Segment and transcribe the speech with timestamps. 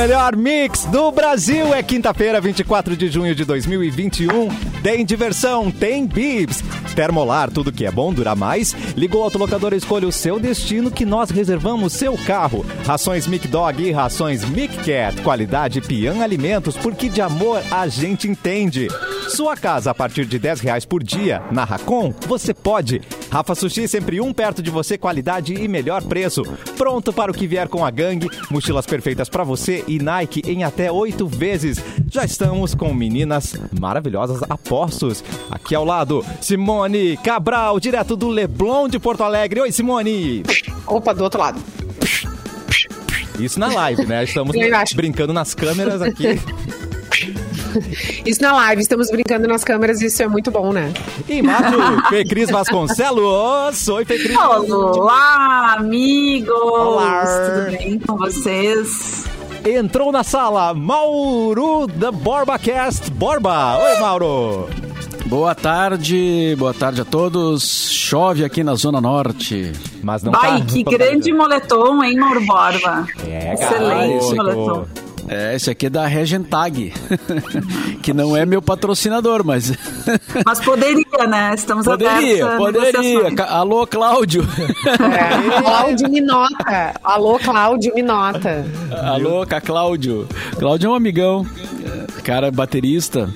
[0.00, 1.74] melhor mix do Brasil.
[1.74, 4.48] É quinta-feira, 24 de junho de 2021.
[4.82, 6.64] Tem diversão, tem bibs.
[6.94, 8.74] Termolar, tudo que é bom dura mais.
[8.96, 12.64] Ligou o autolocador, escolha o seu destino que nós reservamos seu carro.
[12.86, 15.20] Rações Mic Dog e rações Mic Cat.
[15.20, 18.88] Qualidade Pian Alimentos, porque de amor a gente entende.
[19.28, 21.42] Sua casa a partir de 10 reais por dia.
[21.52, 23.02] Na Racon, você pode.
[23.30, 26.42] Rafa Sushi, sempre um perto de você, qualidade e melhor preço.
[26.76, 28.28] Pronto para o que vier com a gangue.
[28.50, 31.78] Mochilas perfeitas para você e Nike em até oito vezes.
[32.10, 35.22] Já estamos com meninas maravilhosas a postos.
[35.50, 39.60] Aqui ao lado, Simone Cabral, direto do Leblon de Porto Alegre.
[39.60, 40.42] Oi, Simone.
[40.86, 41.60] Opa, do outro lado.
[43.38, 44.24] Isso na live, né?
[44.24, 44.54] Estamos
[44.94, 46.40] brincando nas câmeras aqui.
[48.24, 50.92] Isso na live, estamos brincando nas câmeras, isso é muito bom, né?
[51.28, 51.76] Em Mato,
[52.08, 53.88] Fê Cris Vasconcelos.
[53.88, 54.36] Oi, Fê Cris.
[54.36, 56.50] Olá, amigos!
[56.50, 57.24] Olá.
[57.24, 59.24] Tudo bem com vocês?
[59.64, 63.10] Entrou na sala Mauro da BorbaCast.
[63.10, 63.78] Borba.
[63.78, 64.68] Oi, Mauro.
[65.26, 67.90] Boa tarde, boa tarde a todos.
[67.92, 69.72] Chove aqui na Zona Norte.
[70.02, 73.06] Mas não Vai, tá que grande moletom, hein, Mauro Borba?
[73.28, 74.86] É, Excelente cara, moletom.
[75.32, 76.92] É, esse aqui é da Regentag,
[78.02, 79.72] que não é meu patrocinador, mas
[80.44, 81.52] Mas poderia, né?
[81.54, 83.44] Estamos poderia, abertos poderia.
[83.44, 84.42] Alô, Cláudio.
[84.84, 86.94] É, Cláudio Minota.
[87.04, 88.66] Alô, Cláudio Minota.
[89.04, 90.26] Alô, Ca Cláudio.
[90.58, 91.46] Cláudio é um amigão,
[91.84, 93.32] é, cara baterista.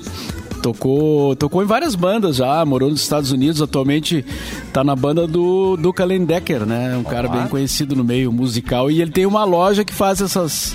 [0.61, 4.25] Tocou, tocou em várias bandas já, morou nos Estados Unidos, atualmente
[4.73, 5.95] tá na banda do, do
[6.27, 6.97] Decker, né?
[6.97, 8.91] Um cara bem conhecido no meio musical.
[8.91, 10.75] E ele tem uma loja que faz essas,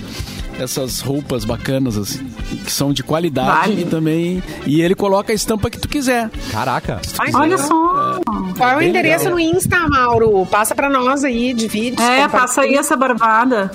[0.59, 2.25] essas roupas bacanas, assim,
[2.65, 3.81] que são de qualidade Vale.
[3.81, 4.43] e também.
[4.65, 6.29] E ele coloca a estampa que tu quiser.
[6.51, 7.01] Caraca.
[7.33, 8.19] Olha só.
[8.57, 9.39] Qual é o endereço legal.
[9.39, 10.45] no Insta, Mauro?
[10.45, 12.01] Passa pra nós aí, divide.
[12.01, 13.71] É, passa aí essa barbada.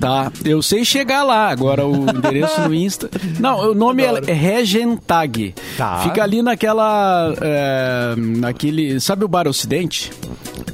[0.00, 1.50] Tá, eu sei chegar lá.
[1.50, 3.10] Agora o endereço no Insta.
[3.38, 5.54] Não, o nome é Regentag.
[5.76, 5.98] Tá.
[5.98, 7.34] Fica ali naquela.
[7.40, 8.98] é, naquele.
[8.98, 10.10] Sabe o Bar Ocidente?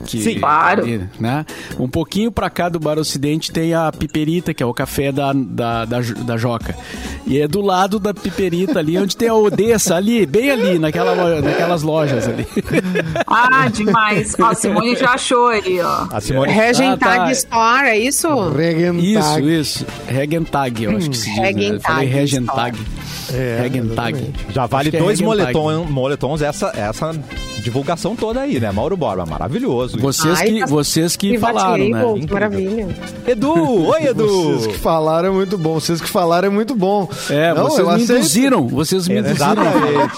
[0.07, 0.39] Que, Sim.
[0.39, 0.83] Claro.
[0.85, 1.45] ali, né?
[1.81, 5.33] Um pouquinho pra cá do Bar Ocidente tem a Piperita, que é o café da,
[5.33, 6.77] da, da, da Joca.
[7.27, 11.41] E é do lado da Piperita ali, onde tem a Odessa, ali, bem ali, naquela,
[11.41, 12.47] naquelas lojas ali.
[13.27, 14.37] Ah, demais.
[14.39, 16.07] Ó, a Simone já achou aí, ó.
[16.13, 16.53] A Simone.
[16.53, 17.33] Regentag Ah, tá.
[17.33, 18.29] Store, é isso?
[19.19, 19.87] Isso, isso.
[20.07, 21.37] Regentag, eu acho que se diz.
[21.37, 21.47] Né?
[21.47, 22.79] Regentag, falei Regentag.
[23.63, 24.35] Regentag.
[24.51, 27.13] Já vale é dois moletom, moletons essa, essa
[27.67, 28.71] divulgação toda aí, né?
[28.71, 29.99] Mauro Borba, maravilhoso.
[29.99, 32.03] Vocês Ai, que, tá- vocês que falaram, né?
[32.11, 32.29] Incrível.
[32.33, 32.89] Maravilha.
[33.27, 34.27] Edu, oi Edu.
[34.29, 35.75] Vocês que falaram é muito bom.
[35.81, 37.09] Vocês que falaram é muito bom.
[37.29, 38.13] É, Não, vocês eu me aceito.
[38.21, 38.69] induziram.
[38.69, 39.53] Vocês me induziram.
[39.53, 40.17] Exatamente.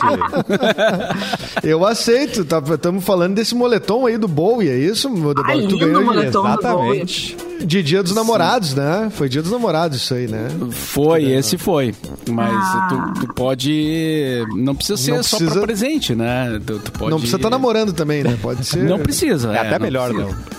[1.62, 2.46] Eu aceito.
[2.74, 5.08] Estamos falando desse moletom aí do Bowie, é isso?
[5.46, 7.36] Ai, tu lindo ganhou o moletom do Exatamente.
[7.60, 9.08] de, de Dia dos Namorados, né?
[9.10, 10.48] Foi Dia dos Namorados isso aí, né?
[10.70, 11.94] Foi, esse foi.
[12.28, 12.88] Mas Ah.
[13.14, 14.44] tu, tu pode.
[14.54, 16.60] Não precisa ser Não só precisa- pra presente, né?
[16.66, 17.10] Tu, tu pode...
[17.10, 18.36] Não precisa estar namorando também, né?
[18.40, 18.84] Pode ser.
[18.84, 19.52] Não precisa.
[19.52, 20.30] É até não melhor, precisa.
[20.36, 20.58] não.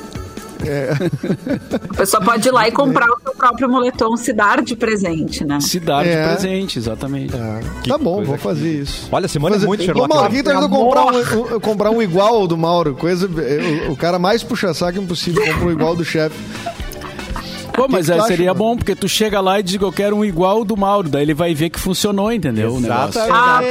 [1.90, 5.46] A pessoa pode ir lá e comprar o seu próprio moletom, se dar de presente,
[5.46, 5.62] né?
[5.62, 6.28] Se dar de É.
[6.28, 7.32] presente, exatamente.
[7.82, 9.08] Que tá bom, vou que- fazer isso.
[9.10, 10.42] Olha, Simone é Fazer- muito Ô, Sherlock Mauro, Holmes.
[10.44, 12.94] quem tá indo comprar um, um- comprar um igual ao do Mauro?
[12.96, 13.26] Coisa,
[13.88, 16.36] o, o cara mais puxa-saco impossível compra um igual do chefe.
[17.74, 18.58] Pô, mas é, acha, seria mano?
[18.60, 21.08] bom, porque tu chega lá e diz que eu quero um igual ao do Mauro.
[21.08, 22.74] Daí ele vai ver que funcionou, entendeu?
[22.74, 23.22] O negócio.
[23.32, 23.62] Ah,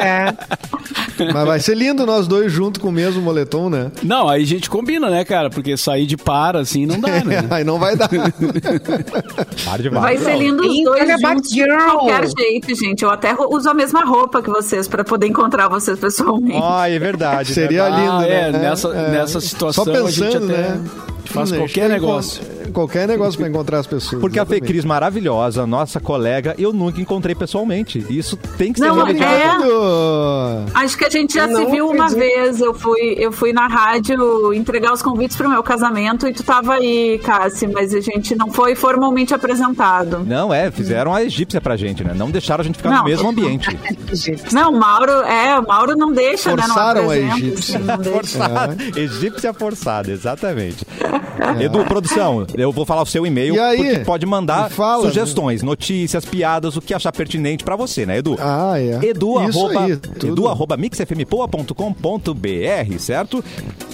[0.00, 0.32] É.
[1.30, 1.32] É.
[1.32, 3.90] Mas vai ser lindo nós dois juntos com o mesmo moletom, né?
[4.02, 5.50] Não, aí a gente combina, né, cara?
[5.50, 7.46] Porque sair de par assim não dá, né?
[7.50, 8.08] Aí não vai dar.
[9.64, 10.22] Par de Vai vagas.
[10.22, 13.02] ser lindo os dois juntos de qualquer jeito, gente.
[13.02, 16.60] Eu até uso a mesma roupa que vocês pra poder encontrar vocês pessoalmente.
[16.62, 17.52] Ah, é verdade.
[17.52, 17.96] Seria né?
[18.00, 18.48] lindo, Ah, né?
[18.48, 19.10] é, nessa, É.
[19.10, 20.80] nessa situação Só a gente pensando, até né?
[21.26, 22.42] faz Hum, qualquer negócio.
[22.72, 24.20] Qualquer negócio pra encontrar as pessoas.
[24.20, 24.66] Porque a exatamente.
[24.66, 28.04] Cris maravilhosa, nossa colega, eu nunca encontrei pessoalmente.
[28.10, 30.64] Isso tem que ser Não, é.
[30.74, 32.18] Acho que a gente já Eu se não viu uma acredito.
[32.18, 32.60] vez.
[32.60, 36.74] Eu fui, eu fui na rádio entregar os convites pro meu casamento e tu tava
[36.74, 40.20] aí, Cassi, mas a gente não foi formalmente apresentado.
[40.26, 42.12] Não, é, fizeram a egípcia pra gente, né?
[42.14, 43.04] Não deixaram a gente ficar no Não.
[43.04, 43.68] mesmo ambiente.
[44.52, 47.20] Não, o Mauro, é, o Mauro não deixa, Forçaram a né?
[47.20, 47.78] Não apresenta, egípcia.
[47.78, 48.12] não deixa.
[48.18, 48.76] Forçada.
[48.96, 50.84] Egípcia forçada, exatamente.
[51.60, 53.76] Edu, produção, eu vou falar o seu e-mail, E aí?
[53.76, 58.36] porque pode mandar fala, sugestões, notícias, piadas, o que achar pertinente pra você, né, Edu?
[58.40, 59.04] Ah, é.
[59.06, 60.32] Edu, Isso arroba, aí, tudo.
[60.32, 63.44] edu arroba mixfmpoa.com.br, certo?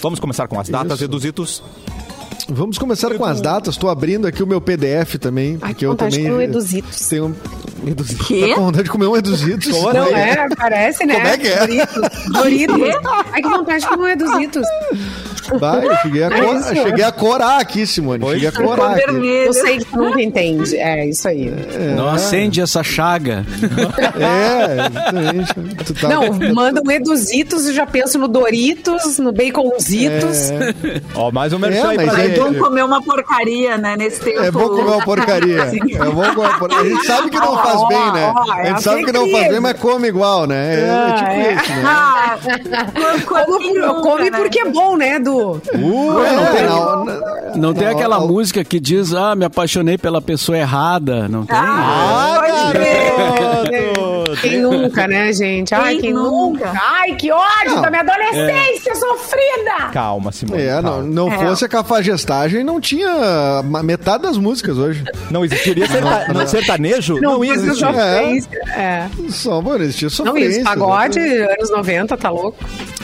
[0.01, 1.03] Vamos começar com as datas, Isso.
[1.05, 1.63] Eduzitos.
[2.51, 3.75] Vamos começar com as datas.
[3.75, 5.59] Estou abrindo aqui o meu PDF também.
[5.61, 6.31] Ai, que eu vontade de também.
[6.31, 7.07] comer um Eduzitos.
[7.07, 7.35] Tenho um...
[8.25, 8.47] Quê?
[8.49, 9.83] Tá com vontade de comer um Eduzitos.
[9.83, 11.13] Não é, parece, né?
[11.15, 11.59] Como é que é?
[11.59, 12.09] Doritos.
[12.33, 12.75] Doritos.
[13.31, 14.65] Ai, que vontade de comer Eduzitos.
[15.57, 16.75] Vai, eu cheguei a, É cor- isso.
[16.75, 18.19] cheguei a corar aqui, Simone.
[18.19, 18.65] Pois Cheguei a é.
[18.65, 19.27] corar Cor aqui.
[19.27, 20.77] Eu sei que tu nunca entende.
[20.77, 21.53] É, isso aí.
[21.95, 23.45] Não acende essa chaga.
[24.19, 25.53] É, exatamente.
[25.85, 30.49] Tu tá- Não, manda um Eduzitos e já penso no Doritos, no Baconzitos.
[31.15, 32.39] Ó, mais um merchan É, aí pra é gente.
[32.39, 33.95] Bom comer uma porcaria, né?
[33.97, 34.41] Nesse tempo.
[34.41, 35.63] É bom comer uma porcaria.
[35.63, 35.79] Assim.
[35.95, 36.85] É bom comer uma porcaria.
[36.91, 38.33] A gente sabe que não faz bem, né?
[38.53, 40.75] A é gente sabe que não faz bem, mas come igual, né?
[40.75, 41.53] É, é tipo Ah, é.
[41.53, 41.83] isso, né?
[41.85, 42.37] Ah,
[43.59, 44.37] quem nunca, come né?
[44.37, 45.38] porque é bom, né, Edu?
[45.39, 48.27] Uh, É, não tem- não, não- Não tem não, aquela não.
[48.27, 51.27] música que diz, ah, me apaixonei pela pessoa errada.
[51.27, 51.57] Não tem?
[51.57, 54.37] Ah, garoto!
[54.41, 55.73] Quem nunca, né, gente?
[55.73, 56.67] Ai, Quem quem, nunca?
[56.67, 56.81] nunca?
[56.81, 57.81] Ai, que ódio Não.
[57.81, 59.89] da minha adolescência sofrida!
[59.91, 60.61] Calma, Simone.
[60.61, 61.03] É, não, calma.
[61.03, 61.37] não É.
[61.39, 63.09] fosse a cafagestagem, não tinha
[63.83, 65.03] metade das músicas hoje.
[65.31, 66.31] Não existiria serta...
[66.33, 67.19] não, sertanejo?
[67.19, 67.79] Não, existe.
[67.79, 68.37] já É.
[68.75, 69.09] É.
[69.29, 70.49] Só, mano, existia Não, sofrência.
[70.61, 72.57] isso, pagode, anos 90, tá louco?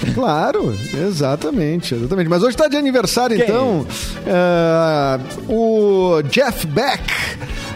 [0.14, 0.74] Claro,
[1.08, 2.30] exatamente, exatamente.
[2.30, 3.46] Mas hoje tá de aniversário, Quem?
[3.46, 3.86] então,
[4.28, 7.04] ah, o Jeff Beck,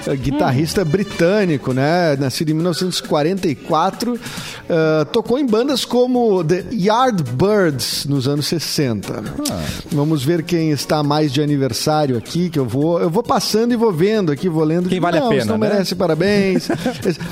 [0.08, 2.16] eh, guitarrista britânico, né?
[2.18, 4.20] Nascido em 1944,
[4.70, 9.24] ah, tocou em bandas como The Yardbirds nos anos 60.
[9.92, 13.76] Vamos ver quem está mais de aniversário aqui, que eu vou, eu vou passando e
[13.76, 14.88] vou vendo aqui, vou lendo.
[14.88, 15.70] Quem vale a não, pena, esse não né?
[15.70, 16.68] merece parabéns.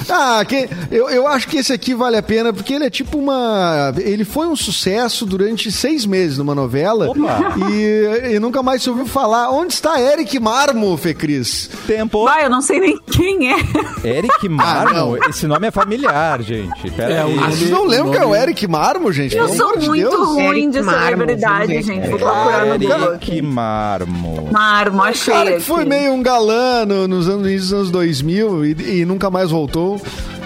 [0.09, 3.17] Ah, quem, eu, eu acho que esse aqui vale a pena porque ele é tipo
[3.17, 3.93] uma.
[3.97, 4.86] Ele foi um sucesso
[5.25, 7.55] durante seis meses numa novela Opa.
[7.71, 9.49] e, e nunca mais se ouviu falar.
[9.49, 11.69] Onde está Eric Marmo, Fê Cris?
[11.85, 12.23] Tempo.
[12.23, 13.57] Vai, eu não sei nem quem é.
[14.03, 14.93] Eric Marmo.
[14.93, 15.17] não.
[15.29, 16.89] Esse nome é familiar, gente.
[16.91, 17.37] Pera É, aí.
[17.37, 19.35] o- Ah, vocês não lembram que é o Eric Marmo, gente?
[19.35, 20.27] Eu Pelo sou de muito Deus.
[20.29, 21.85] ruim de Eric Marmo, celebridade, gente.
[21.85, 22.09] gente.
[22.09, 23.13] Vou procurar no Google.
[23.13, 24.49] Eric Marmo.
[24.51, 25.33] Marmo, O achei.
[25.33, 29.29] cara que foi meio um galã no- nos anos, dos anos 2000 e, e nunca
[29.29, 30.01] mais voltou.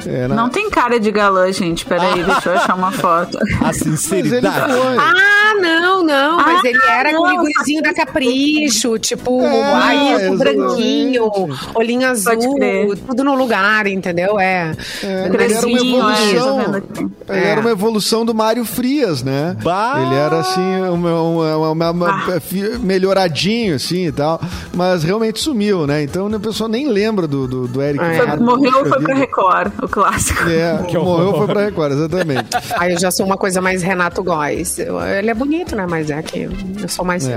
[0.08, 1.86] É, na- Não tem cara de galã, gente.
[1.86, 3.38] Peraí, deixa eu achar uma foto.
[3.62, 4.72] A Mas sinceridade.
[5.00, 10.14] Ah, não, não, mas Ah, ele era não, aquele gurizinho da Capricho, tipo, É, ai,
[10.14, 10.38] exatamente.
[10.38, 11.30] branquinho,
[11.76, 14.40] olhinho azul, tudo no lugar, entendeu?
[14.40, 14.72] É.
[15.04, 16.60] É, ele era uma é, evolução.
[16.76, 17.00] aqui.
[17.30, 17.48] Ele É.
[17.50, 19.56] era uma evolução do Mário Frias, né?
[19.64, 20.02] Bah!
[20.06, 22.40] Ele era assim, uma, uma- uma- uma- Ah.
[22.40, 24.40] fi- melhoradinho, assim e tal.
[24.74, 26.04] Mas realmente sumiu, né?
[26.04, 28.04] Então a pessoa nem lembra do, do, do Eric.
[28.04, 28.36] É.
[28.38, 29.12] Morreu, foi pra.
[29.22, 30.48] Record, o clássico.
[30.50, 32.48] É, Que morreu, foi pra Record, exatamente.
[32.78, 34.80] Aí eu já sou uma coisa mais Renato Góes.
[34.80, 35.86] Eu- Ele é bonito, né?
[35.88, 36.40] Mas é que
[36.82, 37.28] eu sou mais.
[37.28, 37.36] É.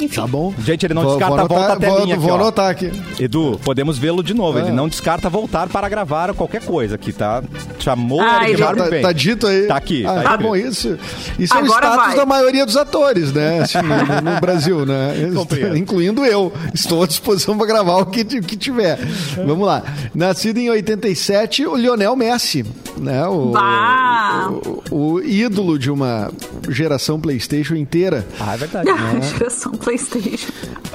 [0.00, 0.20] Enfim.
[0.20, 0.52] Tá bom?
[0.58, 2.34] Gente, ele não Vou- descarta vou a volta anotar- até vou, linha aqui, vou ó.
[2.36, 2.92] anotar aqui.
[3.18, 4.58] Edu, podemos vê-lo de novo.
[4.58, 4.62] Ah.
[4.62, 7.42] Ele não descarta voltar para gravar qualquer coisa aqui, tá?
[7.78, 9.02] Chamou Ah, Eric ele- Tá, bem.
[9.02, 9.66] tá dito aí.
[9.66, 10.98] Tá aqui, Ah, tá tá bom, isso.
[11.38, 12.16] Isso é o Agora status vai.
[12.16, 13.60] da maioria dos atores, né?
[13.60, 15.30] Assim, no, no Brasil, né?
[15.34, 15.76] Compreendo.
[15.78, 16.52] Incluindo eu.
[16.72, 18.98] Estou à disposição para gravar o que, que tiver.
[19.46, 19.82] Vamos lá.
[20.14, 22.64] Nascido em 87, o Lionel Messi,
[22.98, 23.26] né?
[23.26, 23.52] O,
[24.90, 26.30] o, o ídolo de uma
[26.68, 28.26] geração PlayStation inteira.
[28.38, 28.88] Ah, é verdade.
[29.38, 29.89] Geração PlayStation.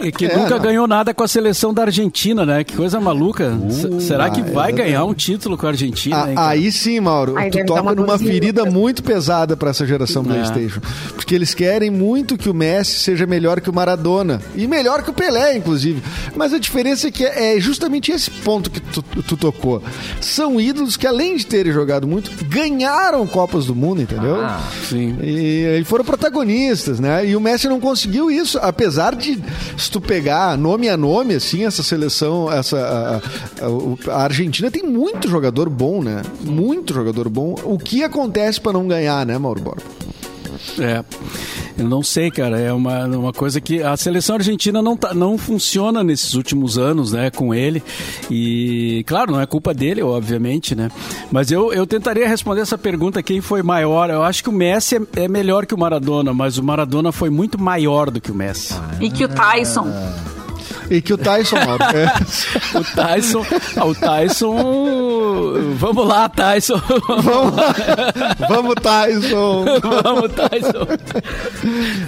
[0.02, 0.60] E que É, nunca não.
[0.60, 2.64] ganhou nada com a seleção da Argentina, né?
[2.64, 3.58] Que coisa maluca.
[3.70, 4.76] S- Será que ah, vai exatamente.
[4.76, 6.24] ganhar um título com a Argentina?
[6.24, 6.48] A- hein, cara?
[6.50, 10.26] aí sim, Mauro, Aí tu toca uma numa ferida muito pesada para essa geração É.
[10.26, 10.82] PlayStation.
[11.16, 14.42] Porque eles querem muito que o Messi seja melhor que o Maradona.
[14.56, 16.02] E melhor que o Pelé, inclusive.
[16.36, 19.82] Mas a diferença é que é justamente esse ponto que tu, tu tocou.
[20.20, 24.42] São ídolos que, além de terem jogado muito, ganharam Copas do Mundo, entendeu?
[24.42, 24.60] Ah.
[24.90, 25.18] Sim.
[25.22, 27.26] E eles foram protagonistas, né?
[27.26, 28.85] E o Messi não conseguiu isso, apesar
[29.16, 29.40] de,
[29.78, 34.84] se tu pegar nome a nome, assim, essa seleção, essa a, a- a Argentina tem
[34.84, 36.22] muito jogador bom, né?
[36.42, 37.56] Muito jogador bom.
[37.64, 39.82] O que acontece pra não ganhar, né, Mauro Borba?
[40.80, 41.04] É.
[41.78, 42.60] Eu não sei, cara.
[42.60, 47.12] É uma, uma coisa que a seleção argentina não, tá, não funciona nesses últimos anos,
[47.12, 47.84] né, com ele.
[48.30, 50.90] E, claro, não é culpa dele, obviamente, né?
[51.32, 54.10] Mas eu, eu tentaria responder essa pergunta: quem foi maior?
[54.10, 57.30] Eu acho que o Messi é, é melhor que o Maradona, mas o Maradona foi
[57.30, 58.74] muito maior do que o Messi.
[59.02, 59.92] E que o Tyson.
[60.90, 61.84] E que o Tyson, Mauro.
[61.96, 63.46] é, O Tyson.
[63.76, 64.56] ah, o Tyson.
[65.78, 66.82] Vamos lá, Tyson.
[67.08, 67.76] vamos, lá.
[68.48, 69.66] vamos, Tyson.
[70.04, 70.88] Vamos, Tyson.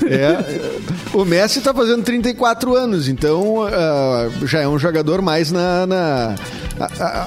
[0.08, 0.62] É,
[1.14, 6.36] o Messi tá fazendo 34 anos, então ah, já é um jogador mais na, na,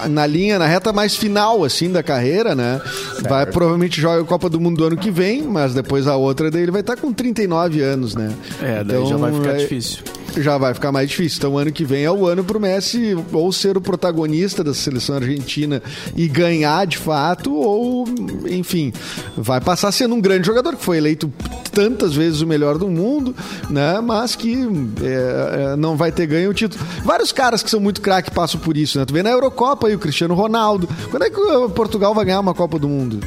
[0.09, 2.81] na linha, na reta mais final, assim, da carreira, né?
[3.29, 6.51] Vai, provavelmente joga a Copa do Mundo do ano que vem, mas depois a outra
[6.51, 8.33] daí ele vai estar com 39 anos, né?
[8.63, 10.03] É, daí já vai ficar é- difícil.
[10.39, 11.39] Já vai ficar mais difícil.
[11.39, 14.73] Então, o ano que vem é o ano pro Messi ou ser o protagonista da
[14.73, 15.83] seleção argentina
[16.17, 18.05] e ganhar de fato, ou,
[18.49, 18.93] enfim,
[19.37, 21.33] vai passar sendo um grande jogador, que foi eleito
[21.73, 23.35] tantas vezes o melhor do mundo,
[23.69, 24.01] né?
[24.01, 24.55] Mas que
[25.03, 26.85] é, é, não vai ter ganho o título.
[27.05, 29.05] Vários caras que são muito craque passam por isso, né?
[29.05, 30.89] Tu vê na Eurocopa aí o Cristiano Ronaldo.
[31.11, 33.21] Quando é que o Portugal vai ganhar uma Copa do Mundo?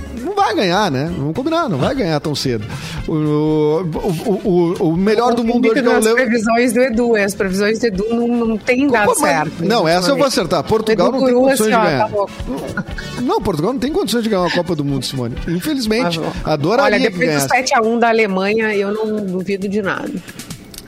[0.43, 1.09] Vai ganhar, né?
[1.17, 2.65] Vamos combinar, não vai ganhar tão cedo.
[3.07, 6.15] O, o, o, o- melhor do mundo hoje é o as Leo...
[6.15, 7.15] previsões do Edu.
[7.15, 9.63] As previsões do Edu não, não tem dado mas- certo.
[9.65, 10.61] Não, essa eu vou acertar.
[10.63, 12.09] Portugal Edu não tem condições de assim, ó, ganhar.
[12.09, 12.85] tá.
[13.21, 15.35] Não, Portugal não tem condições de ganhar uma Copa do Mundo, Simone.
[15.47, 16.19] Infelizmente.
[16.43, 17.73] Adoraria Olha, depois do ganhasse.
[17.73, 20.11] 7x1 da Alemanha, eu não duvido de nada.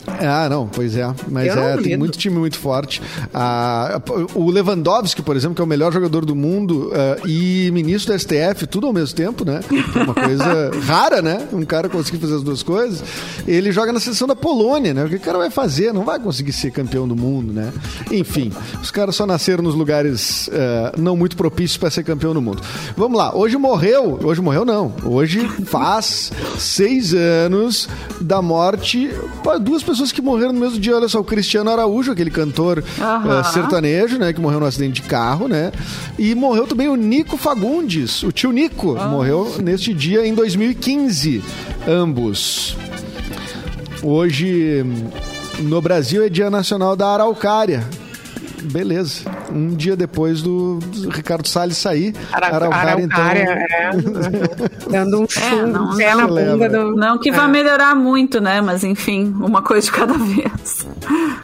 [0.07, 1.13] Ah, não, pois é.
[1.29, 3.01] Mas Eu é, tem muito time muito forte.
[3.33, 4.01] Ah,
[4.33, 8.19] o Lewandowski, por exemplo, que é o melhor jogador do mundo ah, e ministro do
[8.19, 9.59] STF, tudo ao mesmo tempo, né?
[9.95, 11.47] Uma coisa rara, né?
[11.51, 13.03] Um cara conseguir fazer as duas coisas.
[13.47, 15.05] Ele joga na seleção da Polônia, né?
[15.05, 15.93] O que o cara vai fazer?
[15.93, 17.71] Não vai conseguir ser campeão do mundo, né?
[18.11, 22.41] Enfim, os caras só nasceram nos lugares ah, não muito propícios para ser campeão do
[22.41, 22.61] mundo.
[22.95, 24.19] Vamos lá, hoje morreu.
[24.23, 24.93] Hoje morreu, não.
[25.03, 27.89] Hoje faz seis anos
[28.21, 29.09] da morte.
[29.61, 33.43] Duas pessoas que morreram no mesmo dia, olha só, o Cristiano Araújo, aquele cantor eh,
[33.43, 35.71] sertanejo, né, que morreu num acidente de carro, né?
[36.17, 41.43] E morreu também o Nico Fagundes, o tio Nico, morreu neste dia em 2015,
[41.87, 42.77] ambos.
[44.03, 44.85] Hoje
[45.59, 47.83] no Brasil é Dia Nacional da Araucária.
[48.65, 49.21] Beleza.
[49.51, 52.13] Um dia depois do, do Ricardo Salles sair.
[52.31, 53.91] Araucária, então, é.
[54.89, 56.95] Dando um chum não, um pé na bunda do...
[56.95, 57.47] Não que vá É.
[57.47, 58.61] melhorar muito, né?
[58.61, 60.85] Mas enfim, uma coisa de cada vez.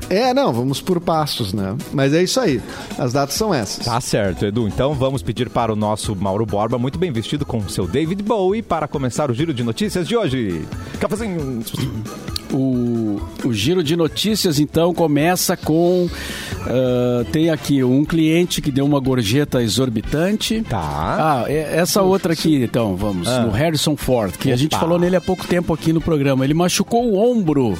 [0.10, 1.75] É, não, vamos por passos, né?
[1.94, 2.62] Mas é isso aí.
[2.98, 3.86] As datas são essas.
[3.86, 4.68] Tá certo, Edu.
[4.68, 8.62] Então vamos pedir para o nosso Mauro Borba, muito bem vestido com seu David Bowie,
[8.62, 10.66] para começar o giro de notícias de hoje.
[11.00, 11.62] Cafézinho.
[12.53, 16.10] O, o giro de notícias, então, começa com.
[16.67, 20.62] ah, tem aqui um cliente que deu uma gorjeta exorbitante.
[20.70, 20.79] Tá.
[20.81, 23.27] Ah, é- essa outra aqui, então, vamos.
[23.27, 23.46] Ah.
[23.48, 24.79] O Harrison Ford, que a gente Opa.
[24.81, 26.43] falou nele há pouco tempo aqui no programa.
[26.43, 27.77] Ele machucou o ombro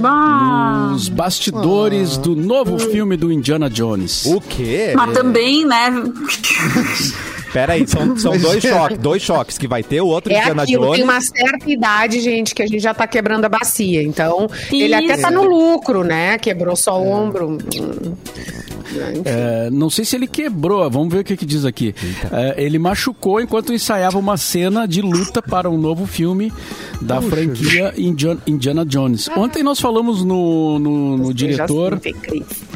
[0.00, 4.26] Bah, nos bastidores do novo filme do Indiana Jones.
[4.26, 4.92] O quê?
[4.94, 5.90] mas também, né?
[7.52, 8.68] Pera aí, são, são dois é.
[8.70, 8.98] choques.
[8.98, 10.96] Dois choques, que vai ter o outro É Indiana aquilo, Jones.
[10.96, 14.02] tem uma certa idade, gente, que a gente já tá quebrando a bacia.
[14.02, 15.22] Então, ele até Isso.
[15.22, 16.38] tá no lucro, né?
[16.38, 17.58] Quebrou só o ombro.
[17.76, 18.14] Hum.
[18.92, 19.22] Enfim.
[19.24, 21.94] É, não sei se ele quebrou, vamos ver o que, que diz aqui.
[22.32, 26.52] É, ele machucou enquanto ensaiava uma cena de luta para um novo filme
[27.00, 29.28] da franquia Indian- Indiana Jones.
[29.36, 32.00] Ontem nós falamos no, no, no diretor.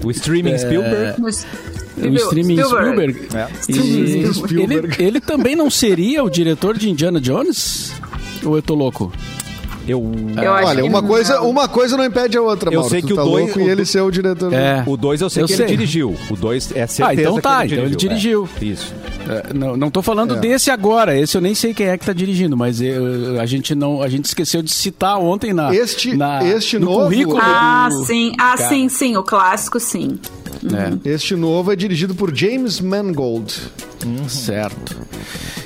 [0.05, 1.21] O streaming Spielberg.
[1.97, 3.21] O streaming Spielberg.
[3.35, 3.49] É.
[3.69, 4.95] E Spielberg.
[4.97, 7.93] ele, ele também não seria o diretor de Indiana Jones?
[8.45, 9.13] Ou eu tô louco?
[9.87, 10.03] Eu,
[10.43, 11.09] Eu acho Olha, que uma não.
[11.09, 12.89] coisa, uma coisa não impede a outra, Eu Mauro.
[12.89, 14.51] sei Tu que o tá dois- louco o e ele do- ser o diretor.
[14.55, 14.83] É.
[14.87, 15.67] o 2 eu sei Eu que sei.
[15.67, 16.17] ele dirigiu.
[16.31, 18.49] O 2 é certeza Ah, então que tá, ele então ele dirigiu.
[18.61, 18.95] É, isso.
[19.29, 20.39] É, não, não tô falando É.
[20.41, 23.75] desse agora, esse eu nem sei quem é que tá dirigindo, mas eu- a gente
[23.75, 27.89] não, a gente esqueceu de citar ontem na, Este- na- este no novo- currículo Ah,
[27.91, 28.33] do- sim.
[28.39, 28.69] Ah, Cara.
[28.71, 29.17] sim, sim.
[29.19, 30.19] O clássico, sim.
[30.73, 33.53] É, Este novo é dirigido por James Mangold.
[34.29, 34.97] certo.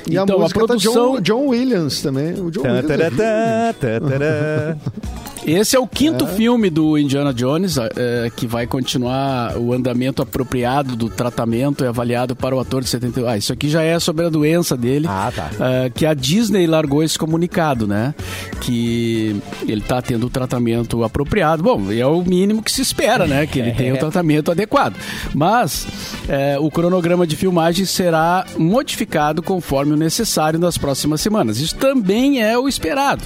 [0.09, 2.33] E a Então, a música produção- tá John, John Williams também.
[2.39, 2.89] O John Tá, Williams.
[5.45, 5.51] é-.
[5.51, 10.95] Esse é o quinto filme do Indiana Jones, é, que vai continuar o andamento apropriado
[10.95, 13.27] do tratamento e avaliado para o ator de 71.
[13.27, 15.07] Ah, isso aqui já é sobre a doença dele.
[15.09, 15.49] Ah, tá.
[15.59, 18.13] é, que a Disney largou esse comunicado, né?
[18.61, 21.63] Que ele tá tendo o tratamento apropriado.
[21.63, 23.45] Bom, é o mínimo que se espera, né?
[23.45, 24.95] Que ele tenha o tratamento adequado.
[25.33, 25.87] Mas
[26.27, 31.59] é, o cronograma de filmagem será modificado conforme o necessário nas próximas semanas.
[31.59, 33.23] Isso também é o esperado.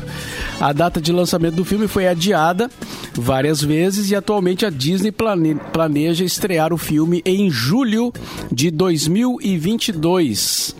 [0.60, 2.70] A data de lançamento do filme foi adiada
[3.16, 8.12] várias vezes e atualmente a Disney plane- planeja estrear o filme em julho
[8.52, 10.76] de 2022.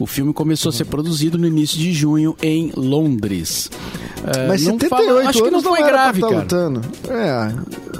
[0.00, 3.70] O filme começou a ser produzido no início de junho em Londres.
[4.24, 6.40] É, Mas não 78 fala- acho que não foi grave, tá cara.
[6.40, 6.80] lutando.
[7.08, 7.52] É.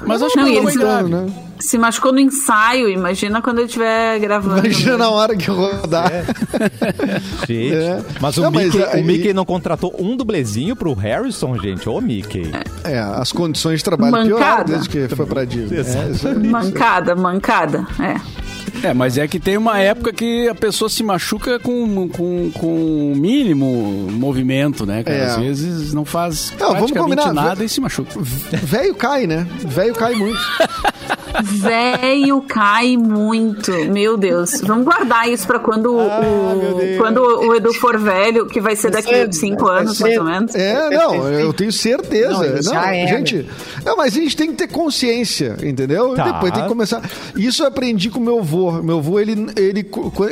[0.05, 1.09] Mas acho Não, que e não foi eles- grave.
[1.09, 1.25] né?
[1.65, 4.59] Se machucou no ensaio, imagina quando ele estiver gravando.
[4.67, 6.11] Imagina na hora que rodar.
[7.47, 7.73] Gente.
[7.75, 8.01] É.
[8.19, 11.87] Mas, o, Não, mas Mickey, aí- o Mickey não contratou um dublezinho pro Harrison, gente.
[11.87, 12.51] Ô, Mickey.
[12.83, 14.27] É, as condições de trabalho Mancada.
[14.35, 15.79] pioraram desde que foi pra Disney.
[15.79, 16.33] É.
[16.49, 17.87] Mancada, mancada.
[17.99, 18.43] É.
[18.87, 23.13] É, mas é que tem uma época que a pessoa se machuca com, com, com
[23.15, 25.03] mínimo movimento, né?
[25.03, 25.17] cara?
[25.17, 25.25] É.
[25.27, 27.33] Às vezes não faz Não, vamos praticamente combinar.
[27.49, 28.11] nada e se machuca.
[28.19, 29.47] Velho cai, né?
[29.59, 30.39] Velho cai muito.
[31.41, 33.71] Velho cai muito.
[33.91, 34.61] Meu Deus.
[34.61, 38.91] Vamos guardar isso pra quando, Ah, o, quando o Edu for velho, que vai ser
[38.91, 40.03] daqui a cinco anos, ser.
[40.03, 40.55] mais ou menos.
[40.55, 42.61] É, não, eu tenho certeza.
[42.63, 43.07] Não, Não, era.
[43.17, 43.47] gente.
[43.85, 46.13] Não, mas a gente tem que ter consciência, entendeu?
[46.15, 46.31] Tá.
[46.31, 47.01] Depois tem que começar.
[47.35, 48.71] Isso eu aprendi com meu avô.
[48.83, 49.85] Meu avô, ele, ele,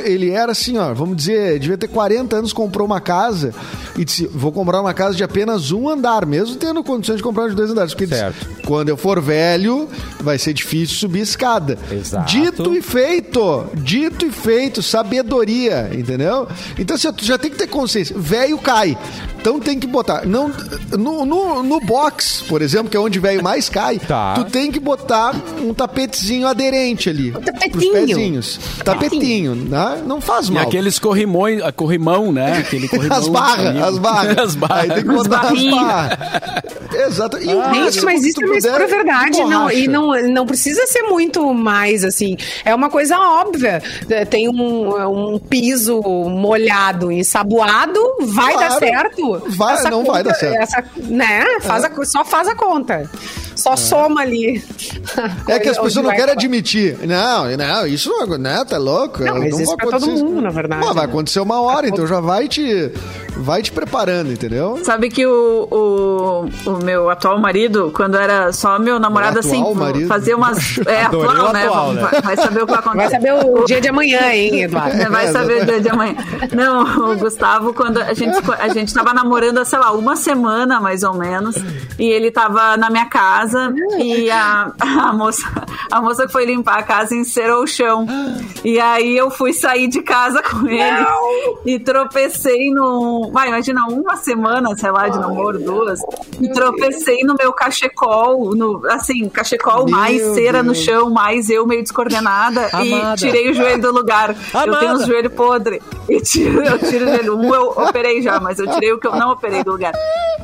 [0.04, 3.54] ele era assim, ó, vamos dizer, devia ter 40 anos, comprou uma casa
[3.96, 7.48] e disse: vou comprar uma casa de apenas um andar, mesmo tendo condições de comprar
[7.48, 7.92] de dois andares.
[7.92, 8.34] Porque ele Certo.
[8.48, 9.88] disse, quando eu for velho,
[10.20, 11.78] vai ser difícil subir escada.
[11.90, 12.30] Exato.
[12.30, 13.66] Dito e feito.
[13.74, 14.82] Dito e feito.
[14.82, 16.48] Sabedoria, entendeu?
[16.78, 18.16] Então, assim, tu já tem que ter consciência.
[18.18, 18.96] Velho cai.
[19.42, 20.24] Então tem que botar.
[20.24, 20.52] Não,
[20.96, 24.34] no, no, no box, por exemplo, que é onde velho mais cai, Tá.
[24.34, 27.32] tu tem que botar um tapetezinho aderente ali.
[27.32, 27.92] Pros tapetinho.
[27.92, 28.60] pezinhos.
[28.84, 30.00] Tapetinho, né?
[30.06, 30.62] Não faz E mal.
[30.62, 32.58] aqueles corrimões, a corrimão, né?
[32.62, 33.18] Aquele corrimão.
[33.18, 34.38] As barras, as barras.
[34.38, 34.80] as barras.
[34.84, 36.18] Aí tem que botar as barras.
[37.08, 37.38] Exato.
[37.38, 39.38] E o Gente, mas isso é uma pura verdade.
[39.44, 42.36] Não, e não, não precisa ser muito mais, assim.
[42.64, 43.82] É uma coisa óbvia.
[44.08, 48.68] É, Tem um, um piso molhado, ensaboado, vai Claro.
[48.68, 49.31] dar certo.
[49.46, 50.56] Vai- não vai dar certo.
[50.60, 51.44] essa- né?
[51.60, 53.08] Faz a- só faz a conta.
[53.54, 54.62] Só soma ali.
[55.46, 56.98] É que as pessoas não querem admitir.
[57.06, 59.22] Não, não, isso não, né, tá louco?
[59.22, 61.12] Não, mas isso vai pra todo mundo, na verdade, Mas vai né?
[61.12, 62.90] acontecer uma hora, então já vai te,
[63.36, 64.78] vai te preparando, entendeu?
[64.84, 70.08] Sabe que o, o, o meu atual marido, quando era só meu namorado, assim, marido?
[70.08, 70.78] fazia umas.
[70.86, 71.66] É, Adorei atual, né?
[71.66, 72.02] atual, né?
[72.02, 73.10] Vai, vai saber o que vai acontecer.
[73.10, 74.96] Vai saber o dia de amanhã, hein, Eduardo?
[74.96, 76.14] Né, Vai saber o dia de amanhã.
[76.54, 80.80] Não, o Gustavo, quando a gente, a gente tava namorando há, sei lá, uma semana
[80.80, 81.56] mais ou menos,
[81.98, 85.42] e ele tava na minha casa e a, a moça
[85.92, 88.06] a moça que foi limpar a casa encerou o chão.
[88.64, 91.06] E aí eu fui sair de casa com ele
[91.66, 92.72] e tropecei
[93.30, 96.00] Vai, imagina, uma semana, sei lá, de namoro, duas.
[96.40, 100.84] E tropecei no meu cachecol, no, assim, cachecol Meu mais cera no Deus.
[100.84, 102.68] chão, mais eu meio descoordenada.
[102.82, 103.16] E Amada.
[103.16, 104.34] tirei o joelho do lugar.
[104.54, 104.78] Eu Amada.
[104.78, 105.82] tenho os joelho podre.
[106.08, 107.36] E tiro, eu tiro o joelho.
[107.38, 109.92] Um eu operei já, mas eu tirei o que eu não operei do lugar.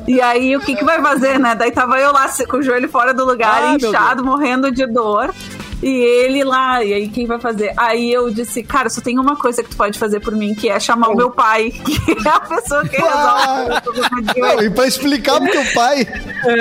[0.07, 1.55] E aí, o que que vai fazer, né?
[1.55, 5.33] Daí tava eu lá com o joelho fora do lugar, Ah, inchado, morrendo de dor.
[5.81, 7.73] E ele lá, e aí quem vai fazer?
[7.77, 10.67] Aí eu disse, cara, só tem uma coisa que tu pode fazer por mim, que
[10.67, 13.63] é chamar o meu pai, que é a pessoa que Ah.
[13.65, 16.05] resolve o problema de Não, e pra explicar pro teu pai.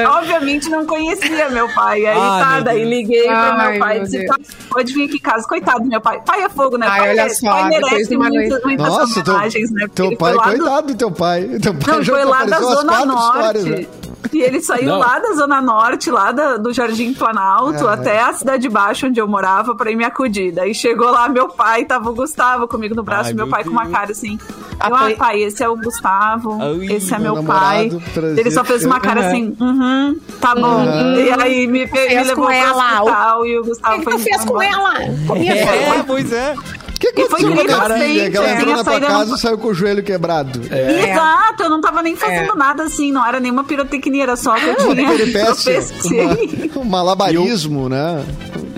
[0.08, 2.06] Obviamente não conhecia meu pai.
[2.06, 2.90] Aí Ai, tá, daí Deus.
[2.90, 4.26] liguei pro meu pai e disse.
[4.26, 4.37] "Tá,
[4.70, 5.46] pode vir aqui em casa.
[5.48, 6.20] Coitado do meu pai.
[6.25, 6.87] Pai é fogo, né?
[6.88, 9.40] Ai, pai, olha é- só, pai merece muitas, muitas Nossa, teu, né?
[9.50, 11.44] Porque teu pai, coitado do teu pai.
[11.60, 13.37] Teu pai Não, foi lá da Zona Norte.
[13.37, 13.87] histórias, né?
[14.32, 14.98] E ele saiu Não.
[14.98, 17.92] lá da Zona Norte, lá da- do Jardim Planalto, É.
[17.94, 20.52] até a Cidade de Baixo, onde eu morava, pra ir me acudir.
[20.52, 23.54] Daí chegou lá meu pai, tava o Gustavo comigo no braço, Ai, e meu meu
[23.54, 23.94] pai com uma Deus.
[23.96, 24.38] cara assim.
[24.81, 27.90] Ah, Eu, ah, foi- pai, esse é o Gustavo, Ai, esse é meu meu, pai.
[28.12, 28.38] prazer.
[28.38, 29.26] Ele só fez uma cara Uhum.
[29.26, 30.85] assim, uhum, tá bom.
[31.16, 34.18] E aí me, me levou pro ela, hospital e o Gustavo O que foi tu
[34.20, 34.66] fez com embora.
[34.66, 34.94] ela?
[35.26, 36.54] Com minha É, pois é.
[36.98, 38.24] O que foi aconteceu com a filha?
[38.24, 40.61] assim, Que ela entrou na tua casa e saiu com o joelho quebrado.
[40.70, 41.11] É.
[41.12, 42.56] Exato, eu não tava nem fazendo É.
[42.56, 45.78] nada assim, não era nenhuma pirotecnia, era só que eu tinha Peripécia.
[46.76, 48.24] Um malabarismo, né?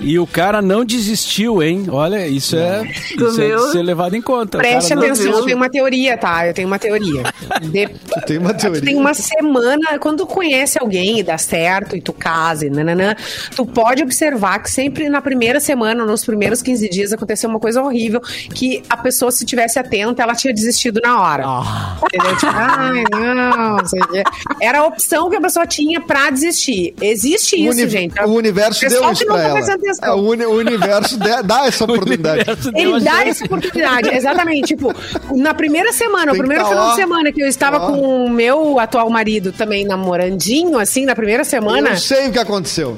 [0.01, 1.87] E o cara não desistiu, hein?
[1.91, 2.83] Olha, isso é,
[3.17, 3.57] Tu isso é viu?
[3.67, 4.59] de ser levado em conta.
[4.59, 6.47] O Preste atenção, eu tenho uma teoria, tá?
[6.47, 7.23] Eu tenho uma teoria.
[7.63, 7.89] De-
[8.27, 8.81] Tem uma teoria.
[8.83, 13.15] Tem uma semana, quando tu conhece alguém e dá certo e tu casa e nananã,
[13.55, 17.83] tu pode observar que sempre na primeira semana, nos primeiros 15 dias, aconteceu uma coisa
[17.83, 18.21] horrível
[18.55, 21.45] que a pessoa, se tivesse atenta, ela tinha desistido na hora.
[21.47, 21.99] Ah.
[22.13, 22.37] Entendeu?
[22.37, 24.23] Tipo, ai, não, não sei o quê.
[24.61, 26.95] Era a opção que a pessoa tinha pra desistir.
[27.01, 28.21] Existe O isso, uni- gente.
[28.23, 29.59] O universo deu isso que não pra tá ela.
[30.03, 32.45] É, o, uni- o universo dá- dá essa oportunidade.
[32.75, 33.29] Ele dá chance.
[33.29, 34.67] essa oportunidade, exatamente.
[34.69, 34.93] Tipo,
[35.35, 36.91] na primeira semana, o Tem que primeiro tá final lá.
[36.91, 37.87] de semana que eu estava Ó.
[37.93, 41.91] com o meu atual marido também namorandinho, assim, na primeira semana.
[41.91, 42.97] Eu sei o que aconteceu.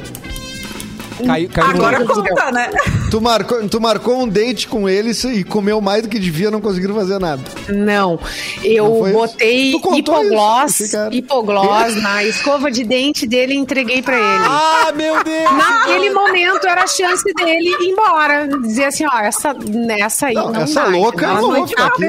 [1.14, 2.70] Caiu, caiu Agora conta, né?
[3.10, 6.60] Tu marcou, tu marcou um date com ele e comeu mais do que devia, não
[6.60, 7.42] conseguiram fazer nada.
[7.68, 8.18] Não,
[8.62, 14.44] eu Não botei isso, hipoglós, hipoglós na escova de dente dele e entreguei pra ele.
[14.46, 15.52] Ah, meu Deus!
[15.52, 18.48] Naquele momento era a chance dele ir embora.
[18.62, 21.86] Dizer assim, ó, essa, nessa aí Não, não, essa dá, louca, eu não vou ficar
[21.86, 22.08] aqui.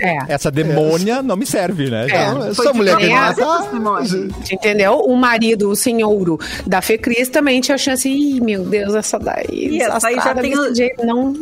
[0.00, 0.18] É.
[0.28, 2.06] Essa demônia não me serve, né?
[2.08, 2.30] É.
[2.30, 3.68] Não, Foi essa mulher que mata.
[4.50, 5.00] Entendeu?
[5.00, 8.37] O marido, o senhouro da Fecris também tinha a chance.
[8.38, 9.44] Ih, meu Deus, essa daí.
[9.50, 11.34] Ih, essa aí já tem jeito, não,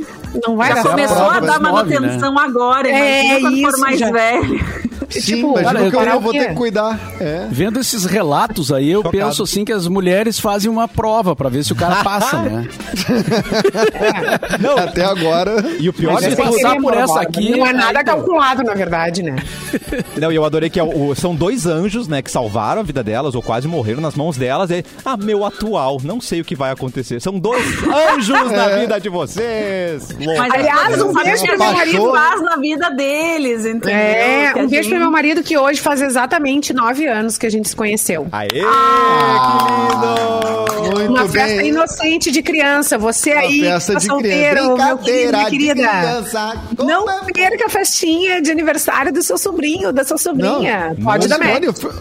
[0.46, 3.80] não vai Já dar começou a dar nove, manutenção agora, É, imagina quando for isso,
[3.80, 4.10] mais já.
[4.10, 4.60] velho.
[5.08, 6.98] Sim, Tipo, imagina cara, eu, eu- eu vou ter que cuidar.
[7.20, 7.46] É.
[7.50, 9.16] Vendo esses relatos aí, eu Chocado.
[9.24, 12.68] penso assim que as mulheres fazem uma prova pra ver se o cara passa, né?
[14.60, 15.64] Não, Até agora.
[15.78, 17.20] e o pior Mas é passar por essa morbosa.
[17.20, 19.36] aqui, Não é nada aí- calculado, na verdade, né?
[20.16, 23.02] Não, e eu adorei que é o- são dois anjos, né, que salvaram a vida
[23.02, 24.70] delas, ou quase morreram nas mãos delas.
[24.70, 27.20] E, ah, meu atual, não sei o que vai acontecer.
[27.20, 27.62] São dois
[28.14, 30.08] anjos na vida de vocês.
[30.18, 32.10] Mas Aliás, um beijo que meu marido.
[32.12, 33.94] faz na vida deles, entendeu?
[33.96, 37.68] É, um beijo pro meu marido que hoje faz exatamente nove anos que a gente
[37.68, 38.26] se conheceu.
[38.32, 40.96] Aê, Ah, que lindo!
[40.96, 41.68] Muito Uma festa bem.
[41.68, 42.96] inocente de criança.
[42.98, 44.86] Você Uma aí, festa tá de solteiro, criança.
[44.86, 45.88] meu querido, Brincadeira minha querida.
[45.88, 46.62] criança.
[46.78, 50.96] Não é- perca a festinha de aniversário do seu sobrinho, da sua sobrinha.
[51.02, 51.64] Pode dar Simone, match.
[51.64, 51.92] eu fui-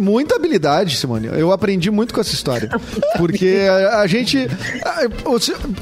[0.00, 1.28] muita habilidade, Simone.
[1.32, 2.68] Eu aprendi muito com essa história.
[3.16, 4.48] Porque a, a gente.
[4.84, 5.02] a-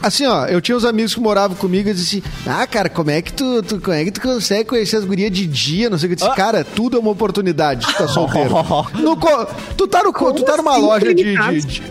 [0.02, 3.10] Assim, ó, eu tinha uns amigos que moravam comigo e diziam assim: Ah, cara, como
[3.10, 5.90] é que tu, tu- como é que tu consegue conhecer as gurias de dia?
[5.90, 6.22] Não sei o que.
[6.22, 8.50] Eu disse, cara, tudo é uma oportunidade de estar solteiro.
[9.00, 9.16] No
[9.76, 11.22] tu tá, no, tu tá numa assim, loja de.
[11.36, 11.82] de- de-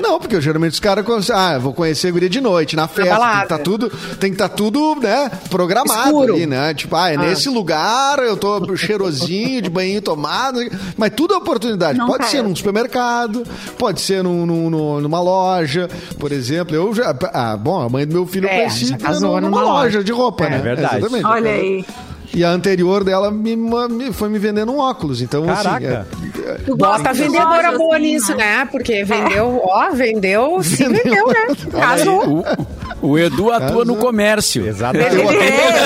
[0.00, 1.04] Não, porque geralmente os caras.
[1.30, 3.14] Ah, vou conhecer a guria de noite, na festa.
[3.14, 6.34] Tem que tá tudo, tem que estar tudo, né, programado Escuro.
[6.34, 6.74] ali, né?
[6.74, 10.60] Tipo, ah, é nesse lugar, eu tô cheirosinho, de banho tomado.
[10.96, 11.63] Mas tudo é oportunidade.
[11.98, 12.30] Não pode quero.
[12.30, 13.42] ser num supermercado,
[13.78, 16.74] pode ser num, num- num- numa loja, por exemplo.
[16.74, 17.14] Eu já.
[17.32, 20.04] Ah, bom, a mãe do meu filho É, já casou numa, numa loja, loja.
[20.04, 20.58] de roupa, É, né?
[20.58, 20.96] verdade.
[20.98, 21.26] Exatamente.
[21.26, 21.84] Olha aí.
[22.34, 25.22] E a anterior dela me, me- foi me vendendo um óculos.
[25.22, 26.06] Então, Caraca.
[26.10, 26.32] assim.
[26.46, 28.68] é- Tu Bota gosta a de vendedora loja, boa assim, nisso, né?
[28.70, 31.02] Porque vendeu, ó, vendeu, se Vendeu.
[31.04, 31.46] vendeu, né?
[31.80, 32.44] Casou.
[33.00, 34.66] O, o Edu atua no comércio.
[34.66, 35.14] Exatamente.
[35.16, 35.84] Eu- É.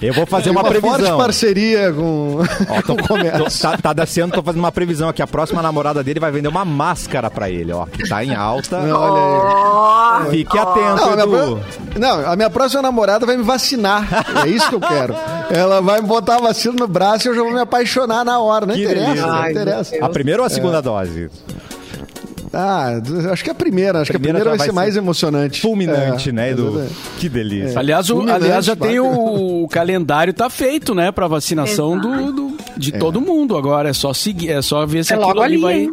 [0.00, 1.18] Eu vou fazer uma, forte previsão.
[1.18, 3.44] parceria com, Ó, tô, com o comércio.
[3.44, 5.22] tô- tá, tá descendo, tô fazendo uma previsão aqui.
[5.22, 7.86] A próxima namorada dele vai vender uma máscara pra ele, ó.
[7.86, 8.78] Que tá em alta.
[8.78, 10.30] Olha aí.
[10.30, 11.60] Fique atento, Não a, minha Edu.
[11.92, 14.06] pro- não, a minha próxima namorada vai me vacinar.
[14.44, 15.14] É isso que eu quero.
[15.50, 18.64] Ela vai botar a vacina no braço e eu já vou me apaixonar na hora.
[18.66, 19.26] Não Que interessa, delícia.
[19.26, 19.94] não Ai, interessa.
[19.96, 20.50] meu A primeira ou a É.
[20.50, 21.30] segunda dose?
[22.50, 22.98] Ah,
[23.30, 24.00] acho que a primeira.
[24.00, 25.60] Acho Primeira que a primeira vai, vai ser ser mais emocionante.
[25.60, 26.68] Fulminante, É, né, Edu?
[26.68, 26.94] exatamente.
[27.18, 27.78] Que delícia.
[27.78, 32.56] Aliás, o, aliás, já tem o, o calendário tá feito, né, para vacinação do, do-
[32.76, 33.54] de todo mundo.
[33.56, 35.92] Agora é só seguir, é só ver se É aquilo logo ali ali, vai, hein?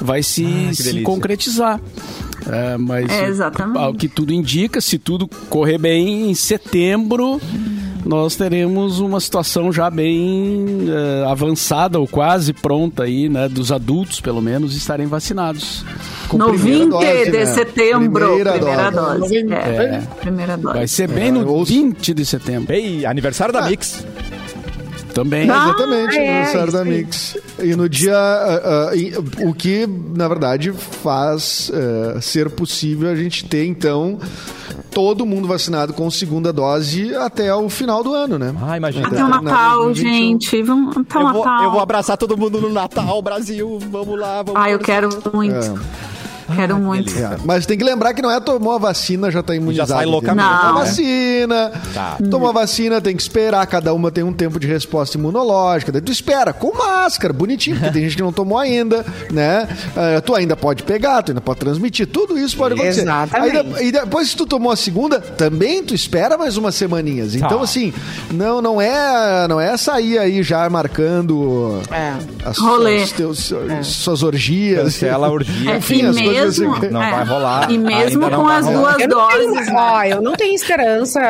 [0.00, 1.80] vai se, que se concretizar.
[2.48, 3.78] É, mas É, exatamente.
[3.78, 7.40] ao que tudo indica, se tudo correr bem, em setembro
[8.06, 14.20] nós teremos uma situação já bem eh, avançada ou quase pronta aí, né, dos adultos
[14.20, 15.84] pelo menos estarem vacinados.
[16.28, 17.46] Com No primeira 20 dose, de né?
[17.46, 18.26] setembro.
[18.26, 19.18] Primeira Primeira, dose.
[19.20, 19.36] dose.
[19.52, 20.02] É, É.
[20.20, 20.74] primeira dose.
[20.78, 22.72] Vai ser bem É, no ouço- 20 de setembro.
[22.72, 23.68] Ei, aniversário da Ah.
[23.68, 24.04] Mix.
[25.14, 25.48] Também.
[25.48, 26.84] Ah, Exatamente, é, aniversário isso da.
[26.84, 27.38] Mix.
[27.62, 28.14] E no dia.
[28.14, 29.14] ah, e-
[29.46, 34.18] o que, na verdade, faz eh, ser possível a gente ter, então,
[34.96, 38.54] todo mundo vacinado com segunda dose até o final do ano, né?
[38.62, 39.06] Ah, imagina.
[39.08, 40.10] Até o Na- Natal, 2021.
[40.30, 40.62] gente.
[40.62, 41.64] Vamos até o Eu vou, Natal.
[41.64, 43.78] eu vou abraçar todo mundo no Natal, Brasil.
[43.92, 45.54] Vamos lá, vamos Ah, eu quero muito.
[45.54, 45.74] É.
[46.54, 47.06] Quero muito.
[47.06, 47.26] delícia.
[47.34, 49.88] É, Mas tem que lembrar que não é tomou a vacina, já tá imunizado.
[49.88, 50.12] sai entendeu?
[50.12, 50.80] loucamente, Tomou a né?
[50.84, 52.16] vacina, Tá.
[52.30, 55.90] tomou a vacina, tem que esperar, cada uma tem um tempo de resposta imunológica.
[55.92, 59.68] Daí tu espera, com máscara, bonitinho, porque tem gente que não tomou ainda, né?
[59.96, 63.02] Ah, tu ainda pode pegar, tu ainda pode transmitir, tudo isso pode acontecer.
[63.02, 63.56] Exatamente.
[63.76, 67.34] Aí e depois que tu tomou a segunda, também tu espera mais umas semaninhas.
[67.34, 67.64] Então, Tá.
[67.64, 67.92] assim,
[68.32, 72.14] não, não é não é sair aí já marcando É.
[72.44, 73.02] as, Rolê.
[73.02, 74.82] as teus- suas orgias.
[74.84, 75.72] Cancela a orgia.
[75.72, 76.88] É, Enfim, as coisas mesmo, assim.
[76.88, 77.70] Não é, vai rolar.
[77.70, 78.80] E mesmo não com vai as rolar.
[78.96, 79.68] duas Eu não, tenho, doses.
[79.74, 81.20] ó, eu não tenho esperança,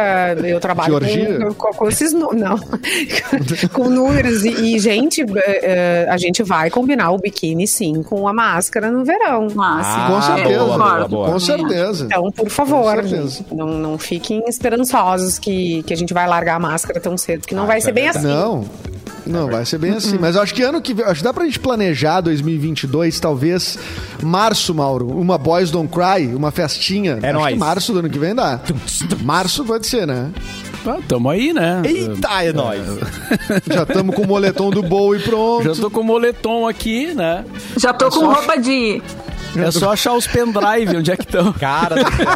[0.44, 2.30] eu trabalho com, com, com esses não,
[3.72, 8.32] com números e, e, gente, eh, a gente vai combinar o biquíni sim com a
[8.32, 9.48] máscara no verão.
[9.58, 10.58] Ah, Com certeza.
[10.58, 10.78] concordo.
[10.78, 11.30] boa, boa.
[11.30, 12.04] Com certeza.
[12.04, 13.02] Então, por favor,
[13.52, 17.54] não, não fiquem esperançosos que, que a gente vai largar a máscara tão cedo, porque
[17.54, 18.26] não vai isso ser é bem verdade.
[18.26, 18.36] assim.
[18.36, 18.64] Não.
[19.26, 20.16] Não, vai ser bem assim.
[20.18, 21.04] Mas eu acho que ano que vem.
[21.04, 23.78] Acho que dá pra gente planejar 2022, talvez.
[24.22, 25.08] Março, Mauro.
[25.08, 27.18] Uma Boys Don't Cry, uma festinha.
[27.22, 27.52] É acho nóis.
[27.54, 28.60] que março do ano que vem dá.
[29.22, 30.30] Março pode ser, né?
[30.86, 31.82] Ah, tamo aí, né?
[31.84, 32.80] Eita, é nóis.
[33.72, 35.64] Já estamos com o moletom do Bowie pronto.
[35.74, 37.44] Já tô com o moletom aqui, né?
[37.76, 39.02] Já tô com roupa de.
[39.56, 41.52] É só achar os pendrive, onde é que estão.
[41.54, 42.26] Cara do céu.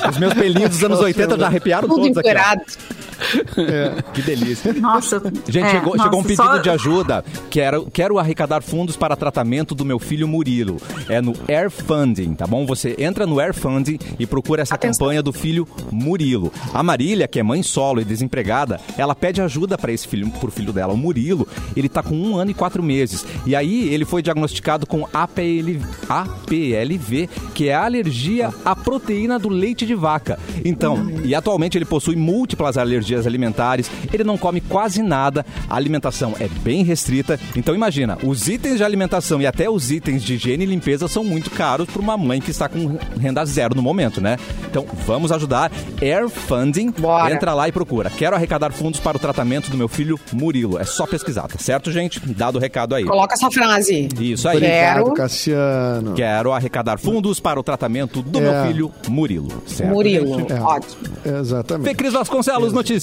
[0.10, 2.28] Os meus pelinhos dos anos 80 já arrepiaram Tudo todos aqui.
[2.30, 3.09] ó.
[3.20, 4.02] Empoeirado.
[4.12, 4.72] Que delícia.
[4.74, 5.20] Nossa.
[5.48, 7.24] Gente, é, chegou, nossa, chegou um pedido só- de ajuda.
[7.50, 10.76] Quero, quero arrecadar fundos para tratamento do meu filho Murilo.
[11.08, 12.64] É no Air Funding, tá bom?
[12.66, 15.06] Você entra no Air Funding e procura essa Atenção.
[15.06, 16.52] campanha do filho Murilo.
[16.72, 20.50] A Marília, que é mãe solo e desempregada, ela pede ajuda para esse filho, pro
[20.50, 20.92] filho dela.
[20.92, 23.24] O Murilo, ele tá com um ano e quatro meses.
[23.46, 29.48] E aí ele foi diagnosticado com APL, APLV, que é a alergia à proteína do
[29.48, 30.38] leite de vaca.
[30.64, 36.34] Então, e atualmente ele possui múltiplas alergias alimentares, ele não come quase nada, a alimentação
[36.40, 37.38] é bem restrita.
[37.56, 41.24] Então imagina, os itens de alimentação e até os itens de higiene e limpeza são
[41.24, 44.36] muito caros para uma mãe que está com renda zero no momento, né?
[44.68, 45.70] Então vamos ajudar.
[46.00, 47.32] Air Funding, Bora.
[47.34, 48.10] entra lá e procura.
[48.10, 50.78] Quero arrecadar fundos para o tratamento do meu filho Murilo.
[50.78, 52.20] É só pesquisar, tá certo, gente?
[52.20, 53.04] Dado o recado aí.
[53.04, 54.08] Coloca essa frase.
[54.20, 54.60] Isso aí.
[54.60, 55.12] Quero.
[55.14, 56.14] Cassiano.
[56.14, 58.42] Quero arrecadar fundos para o tratamento do É.
[58.42, 59.48] meu filho Murilo.
[59.66, 60.38] Certo, Murilo.
[60.38, 60.52] gente?
[60.52, 60.60] É.
[60.60, 61.02] Ótimo.
[61.24, 61.88] Exatamente.
[61.88, 62.99] Fê Cris Vasconcelos, notícias.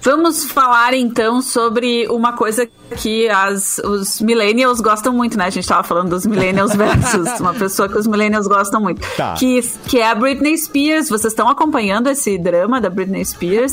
[0.00, 5.46] Vamos falar então sobre uma coisa que as, os millennials gostam muito, né?
[5.46, 9.00] A gente tava falando dos millennials versus uma pessoa que os millennials gostam muito.
[9.16, 9.34] Tá.
[9.34, 11.08] Que, que é a Britney Spears.
[11.08, 13.72] Vocês estão acompanhando esse drama da Britney Spears?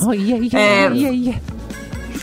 [0.53, 0.89] É,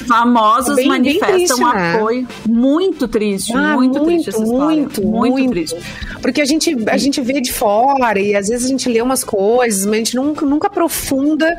[0.08, 1.94] Famosos Bem- bem manifestam triste, né?
[1.94, 2.28] apoio.
[2.48, 4.64] Muito triste, Ah, muito, triste essa história.
[4.66, 5.76] muito, muito, triste.
[6.22, 9.22] Porque a gente, a gente vê de fora e às vezes a gente lê umas
[9.22, 11.56] coisas, mas a gente nunca, nunca aprofunda,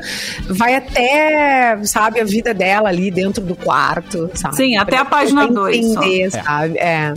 [0.48, 4.56] vai até, sabe, a vida dela ali dentro do quarto, sabe?
[4.56, 6.02] Sim, até Pra- a página pra dois só.
[6.02, 6.78] entender, sabe?
[6.78, 7.14] É.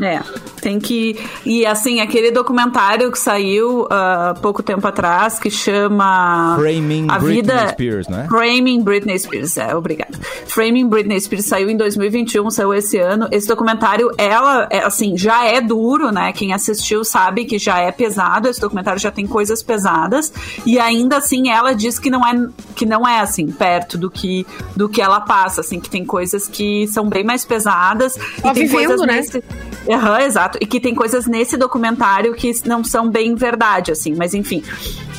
[0.00, 0.20] É,
[0.60, 1.18] tem que.
[1.44, 6.56] E assim, aquele documentário que saiu há pouco tempo atrás, que chama.
[6.58, 7.68] Framing a Britney vida...
[7.68, 8.26] Spears, né?
[8.28, 10.18] Framing Britney Spears, é, obrigada.
[10.46, 13.28] Framing Britney Spears saiu em 2021, saiu esse ano.
[13.30, 16.32] Esse documentário, ela, é, assim, já é duro, né?
[16.32, 18.48] Quem assistiu sabe que já é pesado.
[18.48, 20.32] Esse documentário já tem coisas pesadas.
[20.66, 24.46] E ainda assim, ela diz que não é, que não é assim, perto do que,
[24.76, 28.14] do que ela passa, assim, que tem coisas que são bem mais pesadas.
[28.14, 29.16] Tá e tem vivendo, coisas né?
[29.16, 29.44] nesse.
[29.88, 30.49] Aham, exato.
[30.60, 34.14] E que tem coisas nesse documentário que não são bem verdade, assim.
[34.14, 34.62] Mas enfim,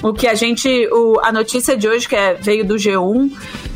[0.01, 0.87] o que a gente.
[0.91, 3.31] O, a notícia de hoje, que é, veio do G1,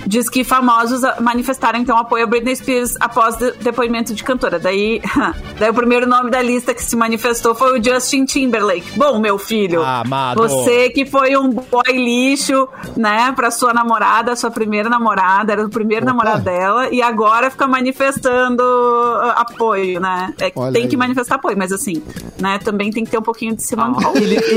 [0.07, 4.59] diz que famosos ah, manifestaram então apoio a Britney Spears após de- depoimento de cantora.
[4.59, 5.01] Daí,
[5.59, 8.97] daí o primeiro nome da lista que se manifestou foi o Justin Timberlake.
[8.97, 10.41] Bom, meu filho, Amado.
[10.41, 15.69] você que foi um boy lixo, né, pra sua namorada, sua primeira namorada, era o
[15.69, 16.13] primeiro Opa.
[16.13, 20.33] namorado dela, e agora fica manifestando ah, apoio, né?
[20.39, 20.87] É, tem aí.
[20.87, 22.01] que manifestar apoio, mas assim,
[22.39, 24.05] né, também tem que ter um pouquinho de se manter.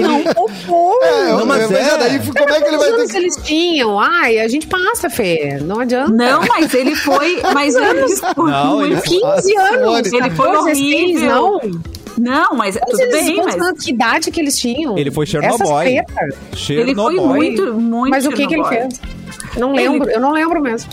[0.00, 0.98] Não, popô.
[1.02, 1.98] É, Não, mas mas é.
[1.98, 3.16] daí como é que ele vai Quantos ter anos que...
[3.18, 3.98] eles tinham?
[4.00, 5.58] Ai, a gente passa, Fê.
[5.62, 6.10] Não adianta.
[6.12, 7.40] Não, mas ele foi.
[7.54, 8.04] Mas ele
[8.36, 10.12] Não, ele- muito- 15 anos.
[10.12, 11.28] Ele foi 14, 16, horrível.
[11.30, 11.60] não.
[12.18, 13.54] Não, mas tudo Eles- bem, mas.
[13.54, 14.98] anos, Que idade que eles tinham?
[14.98, 15.66] Ele foi Chernobyl.
[15.66, 16.16] tretas.
[16.18, 17.26] Ele foi Chernobyl.
[17.28, 18.10] muito, muito.
[18.10, 18.88] Mas o que, que ele Chernobyl.
[18.98, 19.00] fez?
[19.56, 20.90] Não lembro, eu não lembro mesmo.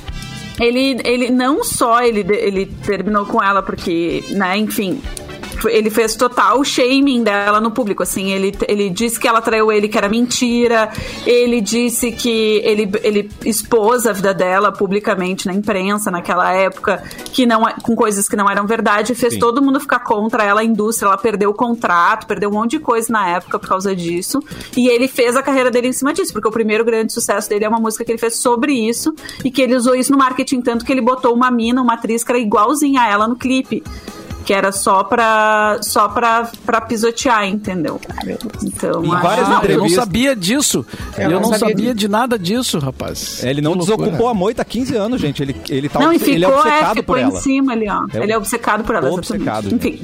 [0.60, 5.02] Ele, ele não só ele, ele terminou com ela porque, né, enfim,
[5.66, 9.88] ele fez total shaming dela no público, assim, ele, ele disse que ela traiu ele,
[9.88, 10.90] que era mentira,
[11.26, 17.46] ele disse que ele, ele expôs a vida dela publicamente na imprensa naquela época, que
[17.46, 19.40] não, é- com coisas que não eram verdade, fez Sim.
[19.40, 22.80] todo mundo ficar contra ela, a indústria, ela perdeu o contrato, perdeu um monte de
[22.80, 24.44] coisa na época por causa disso,
[24.76, 27.66] e ele fez a carreira dele em cima disso, porque o primeiro grande sucesso dele
[27.66, 29.14] é uma música que ele fez sobre isso,
[29.44, 32.24] e que ele usou isso no marketing, tanto que ele botou uma mina, uma atriz
[32.24, 33.84] que era igualzinha a ela no clipe.
[34.46, 38.00] Que era só pra, só pra, pra pisotear, entendeu?
[38.64, 40.86] Então, Em várias Ah, eu não entrevistas- sabia disso.
[41.18, 41.96] Eu Eu, não não sabia sabia, disso.
[41.96, 43.44] de nada disso, rapaz.
[43.44, 45.42] Ele não desocupou a moita há 15 anos, gente.
[45.42, 47.42] Ele, ele, tá Não, e obce- ele é ficou, é, obcecado ficou por em ela.
[47.42, 48.06] cima ali, ó.
[48.14, 49.74] É ele é obcecado por ela, obcecado.
[49.74, 50.00] Enfim.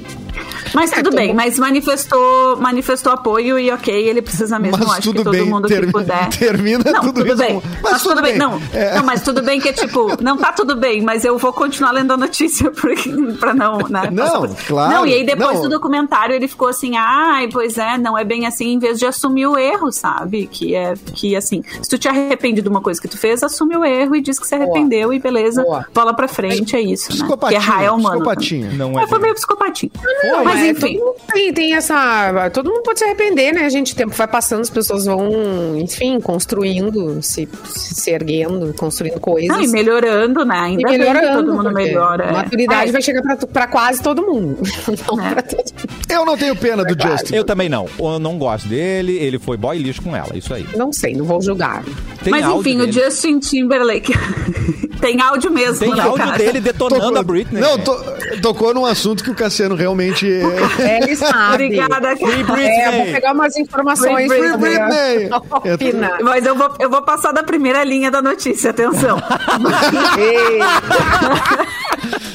[0.73, 5.01] Mas tudo tô bem, mas manifestou, manifestou apoio e ok, ele precisa mesmo, Mas acho
[5.01, 6.29] tudo que todo bem, mundo termi- que puder.
[6.39, 7.59] termina não, tudo tudo isso bem.
[7.59, 8.39] com- Mas, mas tudo tudo bem, bem.
[8.39, 8.61] não.
[8.73, 8.95] É.
[8.95, 11.91] Não, mas tudo bem que é tipo, não tá tudo bem, mas eu vou continuar
[11.91, 14.09] lendo a notícia porque, pra não, né?
[14.11, 15.61] Não, passar por- claro, Não, e aí depois não.
[15.63, 19.05] do documentário ele ficou assim, ai, pois é, não é bem assim, em vez de
[19.05, 20.47] assumir o erro, sabe?
[20.47, 23.75] Que é, que assim, se tu te arrepende de uma coisa que tu fez, assume
[23.77, 25.85] o erro e diz que se arrependeu e beleza, Boa.
[25.93, 27.17] bola pra frente, é isso, né?
[27.17, 28.15] Que Psicopatinha, errar é humano.
[28.17, 28.71] psicopatinha.
[28.73, 29.91] Não É, é foi meio psicopatinho.
[30.23, 30.99] Não, mas é, enfim.
[31.33, 32.49] tem, tem essa.
[32.51, 33.65] Todo mundo pode se arrepender, né?
[33.65, 39.19] A gente, o tempo vai passando, as pessoas vão, enfim, construindo, se, se erguendo, construindo
[39.19, 39.49] coisas.
[39.55, 40.57] Não, e melhorando, né?
[40.59, 41.43] Ainda E bem que melhorando.
[41.45, 42.29] todo mundo melhora.
[42.29, 44.57] A maturidade Ai, vai chegar pra, pra quase todo mundo.
[45.07, 45.33] Não É.
[45.33, 45.89] pra todo mundo.
[46.09, 47.35] Eu não tenho pena do Justin.
[47.35, 47.87] Eu também não.
[47.97, 49.17] Eu não gosto dele.
[49.17, 50.35] Ele foi boy lixo com ela.
[50.37, 50.65] Isso aí.
[50.75, 51.83] Não sei, não vou julgar.
[52.23, 52.91] Tem Mas enfim, o dele.
[52.91, 54.13] Justin Timberlake
[54.99, 56.37] tem áudio mesmo, Tem né, áudio cara?
[56.37, 57.61] dele detonando a Britney.
[57.61, 58.03] Não, to-
[58.41, 60.27] tocou num assunto que o Cassiano realmente.
[60.29, 60.41] é-
[60.83, 61.53] É, ele sabe.
[61.65, 62.43] Obrigada, Free.
[62.43, 62.65] Britney.
[62.67, 64.27] É, eu vou pegar umas informações.
[64.27, 65.29] Free pra Britney.
[65.29, 66.17] poder opinar.
[66.21, 69.17] Mas eu vou, eu vou passar da primeira linha da notícia, atenção.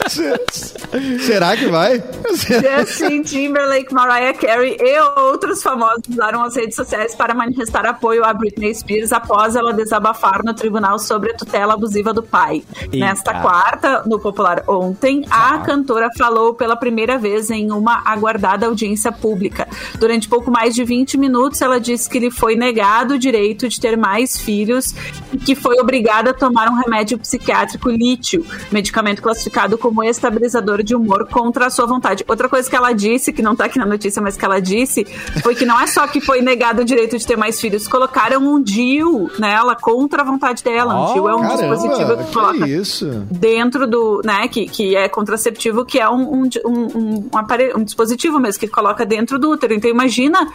[1.20, 2.02] Será que vai?
[2.34, 8.32] Justin Timberlake, Mariah Carey e outros famosos usaram as redes sociais para manifestar apoio a
[8.32, 12.62] Britney Spears após ela desabafar no tribunal sobre a tutela abusiva do pai.
[12.80, 12.96] Eita.
[12.96, 19.10] Nesta quarta, no popular ontem, a cantora falou pela primeira vez em uma aguardada audiência
[19.10, 19.68] pública.
[19.98, 23.80] Durante pouco mais de 20 minutos, ela disse que lhe foi negado o direito de
[23.80, 24.94] ter mais filhos
[25.32, 30.94] e que foi obrigada a tomar um remédio psiquiátrico lítio, medicamento classificado como estabilizador de
[30.94, 32.24] humor contra a sua vontade.
[32.28, 35.04] Outra coisa que ela disse, que não tá aqui na notícia, mas que ela disse,
[35.42, 38.40] foi que não é só que foi negado o direito de ter mais filhos, colocaram
[38.40, 40.94] um DIU nela contra a vontade dela.
[40.94, 43.06] Um Oh, DIU é um dispositivo Caramba, que coloca que isso?
[43.30, 46.98] dentro do, né, que, que é contraceptivo, que é um, um, um,
[47.32, 49.74] um, aparelho, um dispositivo mesmo, que coloca dentro do útero.
[49.74, 50.48] Então imagina,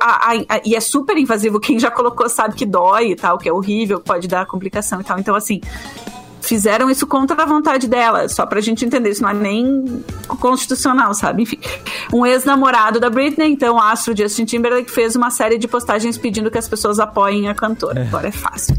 [0.00, 3.38] a- a- a- e é super invasivo, quem já colocou sabe que dói e tal,
[3.38, 5.18] que é horrível, pode dar complicação e tal.
[5.18, 5.60] Então assim,
[6.50, 10.02] fizeram isso contra a vontade dela, só pra gente entender, isso não é nem
[10.40, 11.44] constitucional, sabe?
[11.44, 11.58] Enfim,
[12.12, 16.50] um ex-namorado da Britney, então o astro Justin Timberlake fez uma série de postagens pedindo
[16.50, 18.02] que as pessoas apoiem a cantora.
[18.02, 18.76] Agora é fácil.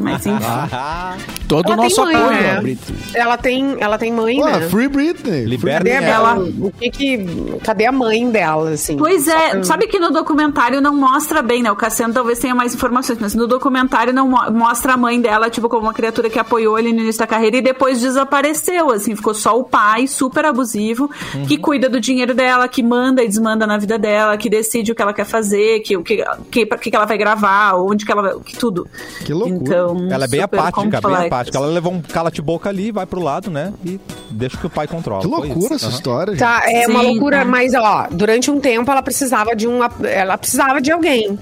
[0.00, 0.38] Mas enfim.
[1.46, 2.60] Todo o nosso mãe, apoio, né?
[2.62, 2.98] Britney.
[3.14, 4.68] Ela tem, ela tem mãe, Pô, né?
[4.70, 5.44] Free Britney.
[5.44, 6.38] Libertem Cadê ela.
[6.38, 8.96] O que que, cadê a mãe dela, assim?
[8.96, 11.70] Pois é, pra- sabe que no documentário não mostra bem, né?
[11.70, 15.50] O Cassiano talvez tenha mais informações, mas no documentário não mo- mostra a mãe dela,
[15.50, 19.14] tipo, como uma criatura que apoiou ele no início da carreira e depois desapareceu, assim,
[19.16, 21.10] ficou só o pai, super abusivo,
[21.46, 24.94] que cuida do dinheiro dela, que manda e desmanda na vida dela, que decide o
[24.94, 28.12] que ela quer fazer, que o que, que, que que ela vai gravar, onde que
[28.12, 28.86] ela vai, que tudo.
[29.24, 29.54] Que loucura.
[29.56, 31.26] Então, Ela é bem apática, bem complexo.
[31.26, 31.58] apática.
[31.58, 33.72] Ela levou um cala-te-boca ali, vai pro lado, né?
[33.84, 35.20] E deixa que o pai controla.
[35.22, 35.94] Que loucura essa Aham.
[35.94, 36.40] história, gente.
[36.40, 37.44] Tá, é uma Sim, loucura, tá.
[37.44, 41.38] mas ó, durante um tempo ela precisava de um, ela precisava de alguém,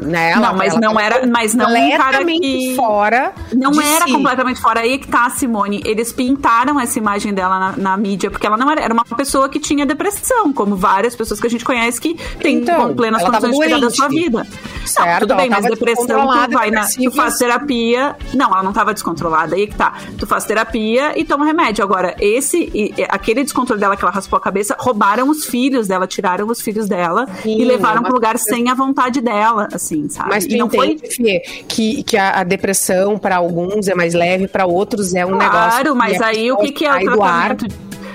[0.00, 0.32] né?
[0.32, 3.32] Ela, Não, mas ela não era- mas não um cara completamente que- fora.
[3.52, 4.12] Não de era si.
[4.12, 4.80] completamente fora.
[4.80, 5.82] Aí que tá, Simone.
[5.84, 8.80] Eles pintaram essa imagem dela na, na mídia, porque ela não era.
[8.80, 12.56] Era uma pessoa que tinha depressão, como várias pessoas que a gente conhece que tem
[12.58, 14.46] Então, plenas condições de cuidar da sua vida.
[14.86, 16.86] Certo, não, tudo bem, mas depressão, tu vai na.
[16.86, 18.16] Tu faz terapia.
[18.34, 19.54] Não, ela não tava descontrolada.
[19.56, 19.94] Aí que tá.
[20.18, 21.84] Tu faz terapia e toma remédio.
[21.84, 22.70] Agora, esse.
[22.74, 26.60] e- aquele descontrole dela que ela raspou a cabeça, roubaram os filhos dela, tiraram os
[26.60, 30.30] filhos dela Sim, e levaram mas- pro lugar sem a vontade dela, assim, sabe?
[30.30, 33.94] Mas tu e não foi entende, Fê, que, que a, a depressão para alguns é
[33.94, 35.50] mais leve, para outros é um negócio.
[35.50, 37.56] Claro, mas aí o que, que é o do ar.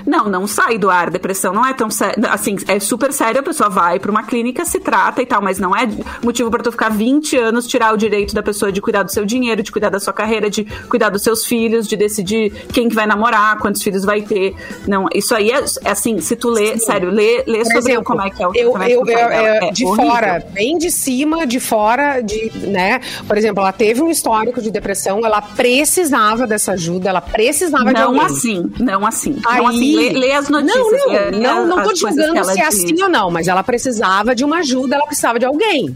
[0.06, 1.10] Não, não sai do ar.
[1.10, 2.22] Depressão não é tão sério.
[2.30, 3.40] Assim, é super sério.
[3.40, 5.88] A pessoa vai pra uma clínica, se trata e tal, mas não é
[6.22, 9.24] motivo pra tu ficar 20 anos, tirar o direito da pessoa de cuidar do seu
[9.24, 12.94] dinheiro, de cuidar da sua carreira, de cuidar dos seus filhos, de decidir quem que
[12.94, 14.54] vai namorar, quantos filhos vai ter.
[14.86, 18.04] Não, isso aí é, é assim, se tu lê, sério, lê, lê Por sobre exemplo,
[18.04, 20.10] como é que é o eu, tratamento eu, eu- é, É de horrível.
[20.10, 23.00] fora, bem de cima, de fora, de, né?
[23.26, 27.92] Por exemplo, ela teve um histórico de depressão, ela precisava dessa ajuda, ela precisava de
[27.92, 28.22] Não alguém.
[28.22, 29.36] assim, não assim.
[29.46, 29.78] Aí, não assim.
[29.96, 30.84] Lê, lê as notícias.
[30.84, 32.80] Não, não, lê- não, não tô julgando se é diz.
[32.84, 35.94] assim ou não, mas ela precisava de uma ajuda, ela precisava de alguém,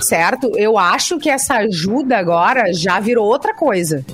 [0.00, 0.50] certo?
[0.56, 4.04] Eu acho que essa ajuda agora já virou outra coisa.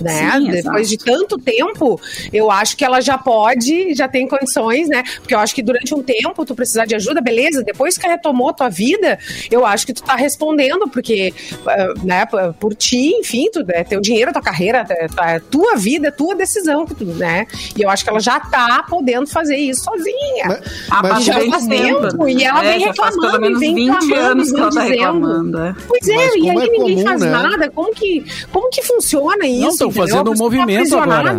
[0.00, 0.32] Né?
[0.32, 1.10] Sim, Depois de exato.
[1.12, 2.00] tanto tempo,
[2.32, 5.02] eu acho que ela já pode, já tem condições, né?
[5.20, 7.62] Porque eu acho que durante um tempo tu precisar de ajuda, beleza.
[7.62, 9.18] Depois que retomou tua vida,
[9.50, 11.32] eu acho que tu tá respondendo, porque,
[11.66, 12.26] ah, né,
[12.58, 16.34] por ti, enfim, tu, é teu dinheiro, tua carreira, é, é tua vida, é tua
[16.34, 17.46] decisão, né?
[17.76, 20.46] E eu acho que ela já tá podendo fazer isso sozinha.
[20.46, 23.74] Mas- mas- faz já faz tempo, e ela É, vem reclamando, pelo menos e vem
[23.74, 24.90] 20 clamando, anos que vem ela tá dizendo.
[24.98, 25.58] reclamando.
[25.60, 25.74] é.
[25.88, 27.30] Pois é, Mas e aí é ninguém comum, faz né?
[27.30, 27.70] nada.
[27.70, 29.60] Como que, como que funciona isso?
[29.84, 30.24] Não, tão entendeu?
[30.24, 31.38] fazendo um movimento agora.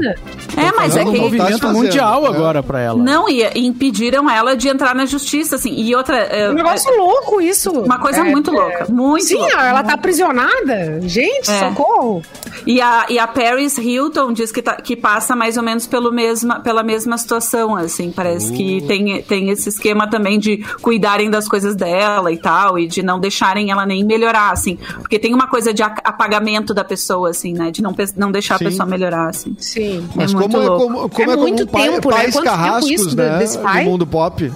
[0.58, 2.30] É, mas é Não, que se movimento mundial é.
[2.30, 3.02] agora pra ela.
[3.02, 5.74] Não, e, e impediram ela de entrar na justiça, assim.
[5.74, 6.18] E outra.
[6.18, 7.72] é, Um negócio louco isso.
[7.72, 8.54] Uma coisa É, muito é.
[8.54, 9.62] louca, muito Sim, louca.
[9.62, 11.00] ela tá aprisionada.
[11.04, 11.70] Gente, É.
[11.70, 12.22] socorro.
[12.66, 16.12] E a, e a Paris Hilton diz que, tá- que passa mais ou menos pelo
[16.12, 18.12] mesma, pela mesma situação, assim.
[18.12, 22.86] Parece que tem, tem esse esquema também de cuidarem das coisas dela e tal, e
[22.88, 24.78] de não deixarem ela nem melhorar, assim.
[25.00, 27.72] Porque tem uma coisa de apagamento da pessoa, assim, né?
[27.72, 28.54] De não, não deixar Sim.
[28.54, 29.56] a pessoa melhorar, assim.
[29.60, 30.08] Sim.
[30.16, 30.84] Mas É muito como, é, louco.
[30.86, 32.16] como, como É é, comum muito pai- tempo, né?
[32.18, 33.38] pais Quanto tempo carrascos, isso né?
[33.40, 33.84] desse pai?
[33.84, 34.52] No mundo pop.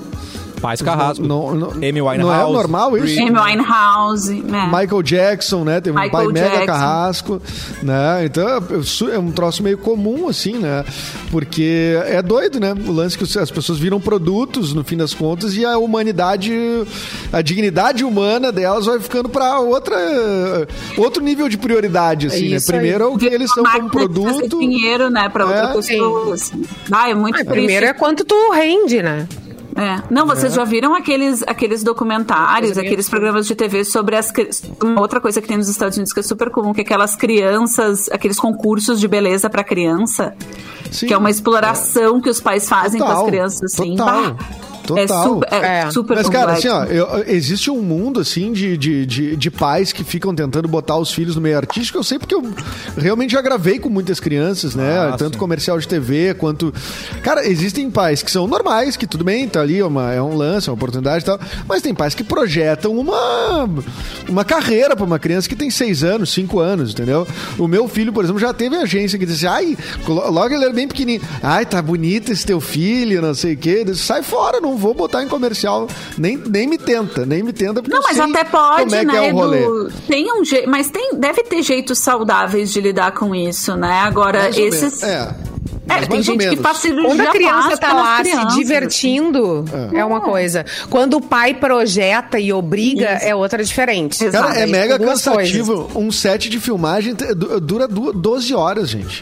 [0.65, 1.23] Pais Carrasco.
[1.25, 2.17] Não, não, Amy Winehouse.
[2.19, 3.19] não é normal isso?
[3.21, 4.65] Amy Winehouse, né?
[4.65, 5.79] Michael Jackson, né?
[5.79, 6.65] Teve um Michael pai mega Jackson.
[6.65, 7.41] carrasco,
[7.83, 8.25] né?
[8.25, 10.83] Então é é um troço meio comum, assim, né?
[11.29, 12.73] Porque é doido, né?
[12.87, 16.51] O lance que as pessoas viram produtos, no fim das contas, e a humanidade,
[17.31, 19.95] a dignidade humana delas vai ficando para outra,
[20.97, 22.55] outro nível de prioridade, assim, né?
[22.57, 22.77] isso aí.
[22.79, 24.59] Primeiro é o que eles são como produto.
[24.59, 25.73] dinheiro, né, pra outra É.
[25.73, 26.33] pessoa.
[26.33, 26.63] Assim.
[26.91, 29.27] Ah, é muito Ah, primeiro é quanto tu rende, né?
[29.75, 30.01] É.
[30.09, 34.31] Não, vocês já viram aqueles, aqueles documentários, aqueles programas de TV sobre as.
[34.81, 37.15] Uma outra coisa que tem nos Estados Unidos que é super comum, que é aquelas
[37.15, 40.33] crianças, aqueles concursos de beleza pra criança.
[40.91, 41.07] Sim.
[41.07, 43.95] Que é uma exploração que os pais fazem com Total, as crianças, assim.
[43.97, 44.45] total, Bah,
[44.85, 45.03] total.
[45.03, 45.91] É super, é É.
[45.91, 47.07] super Mas, cara, assim, complexo.
[47.09, 50.97] ó, eu- existe um mundo, assim, de, de, de, de pais que ficam tentando botar
[50.97, 51.97] os filhos no meio artístico.
[51.97, 52.43] Eu sei porque eu
[52.97, 54.97] realmente já gravei com muitas crianças, né?
[54.97, 55.39] Ah, Tanto sim.
[55.39, 56.73] comercial de TV quanto.
[57.21, 60.35] Cara, existem pais que são normais, que tudo bem, tá ali, é, uma, é um
[60.35, 61.39] lance, é uma oportunidade e tal.
[61.67, 63.69] Mas tem pais que projetam uma,
[64.29, 67.27] uma carreira pra uma criança que tem seis anos, cinco anos, entendeu?
[67.57, 70.87] O meu filho, por exemplo, já teve agência que disse, ai, logo ele era bem
[70.87, 73.85] pequenininho, ai, tá bonito esse teu filho, não sei o quê.
[73.95, 75.87] Sai fora, não vou botar em comercial.
[76.17, 79.05] Nem, nem me tenta, nem me tenta, porque Não, mas até pode, como é que
[79.05, 79.63] né, é o rolê.
[79.63, 79.91] Edu?
[80.07, 83.99] Tem um jeito, mas tem, deve ter jeitos saudáveis de lidar com isso, né?
[84.01, 85.01] Agora, Mais ou esses.
[85.01, 85.03] menos.
[85.03, 85.35] É.
[85.87, 86.77] É, tem gente que menos.
[86.77, 90.03] cirurgia Quando a criança tá lá crianças, se divertindo, é.
[90.03, 90.65] uma coisa.
[90.89, 94.23] Quando o pai projeta e obriga, é outra diferente.
[94.23, 94.47] Exato.
[94.47, 95.89] Cara, é mega cansativo.
[95.95, 97.15] Um set de filmagem
[97.61, 99.21] dura du- 12 horas, gente.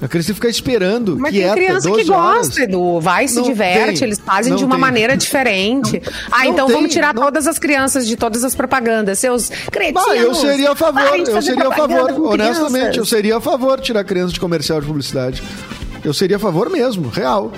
[0.00, 2.46] A criança fica esperando, Mas quieta, tem criança que 12 horas.
[2.48, 3.00] gosta, Edu.
[3.00, 4.06] Vai, se Não diverte, tem.
[4.08, 4.80] eles fazem Não de uma tem.
[4.80, 6.00] maneira diferente.
[6.30, 10.04] Ah, Não então tem, vamos tirar todas as crianças de todas as propagandas, seus cretinos.
[10.06, 13.08] Bah, eu seria a favor, eu seria a favor, honestamente, eu crianças.
[13.08, 15.42] seria a favor de tirar criança de comercial de publicidade.
[16.04, 17.50] Eu seria a favor mesmo, real.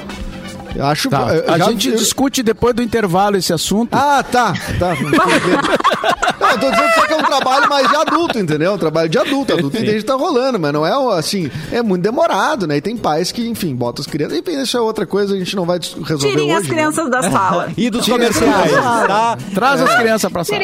[0.75, 1.35] Eu acho Tá.
[1.35, 3.95] eu A já- gente eu- discute depois do intervalo esse assunto.
[3.95, 4.95] Ah, tá, tá.
[6.41, 8.73] Não, eu tô dizendo só que é um trabalho mais de adulto, entendeu?
[8.73, 9.53] Um trabalho de adulto.
[9.53, 12.79] Adulto entende que tá rolando, mas não é assim, é muito demorado, né?
[12.79, 14.39] E tem pais que, enfim, botam as crianças.
[14.39, 16.57] Enfim, isso é outra coisa, a gente não vai resolver Tirem hoje.
[16.57, 16.68] as né?
[16.71, 17.68] crianças da sala.
[17.77, 19.07] E dos Tira as comerciais, crianças.
[19.07, 19.39] tá?
[19.55, 20.61] Traz as crianças pra sala.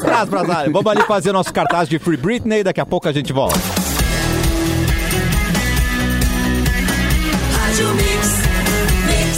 [0.00, 0.70] Traz pra sala.
[0.70, 3.58] Vamos ali fazer nosso cartaz de Free Britney, daqui a pouco a gente volta.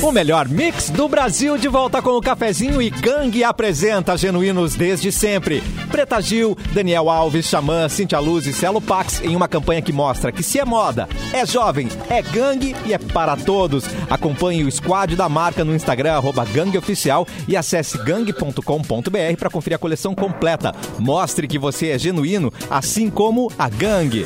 [0.07, 5.11] O melhor mix do Brasil de volta com o cafezinho e Gang apresenta genuínos desde
[5.11, 5.61] sempre.
[5.91, 10.31] Preta Gil, Daniel Alves, Xamã, Cintia Luz e Celo Pax em uma campanha que mostra
[10.31, 13.85] que se é moda, é jovem, é gangue e é para todos.
[14.09, 19.81] Acompanhe o squad da marca no Instagram, arroba gangueoficial e acesse gang.com.br para conferir a
[19.81, 20.73] coleção completa.
[21.01, 24.25] Mostre que você é genuíno, assim como a gangue.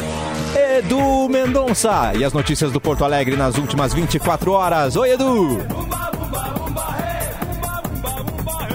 [0.80, 4.96] Edu Mendonça e as notícias do Porto Alegre nas últimas 24 horas.
[4.96, 5.69] Oi, Edu!
[5.70, 6.19] Boom, boom.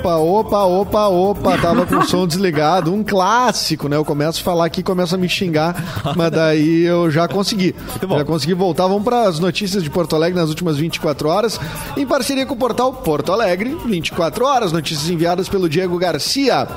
[0.06, 2.93] Opa, opa, opa, opa, tava com o som desligado.
[2.93, 3.95] Um clássico, né?
[3.95, 5.76] Eu começo a falar aqui, começa a me xingar,
[6.16, 7.74] mas daí eu já consegui.
[8.08, 8.86] Já consegui voltar.
[8.86, 11.60] Vamos para as notícias de Porto Alegre nas últimas 24 horas,
[11.97, 14.72] em parceria com o portal Porto Alegre, 24 horas.
[14.72, 16.68] Notícias enviadas pelo Diego Garcia.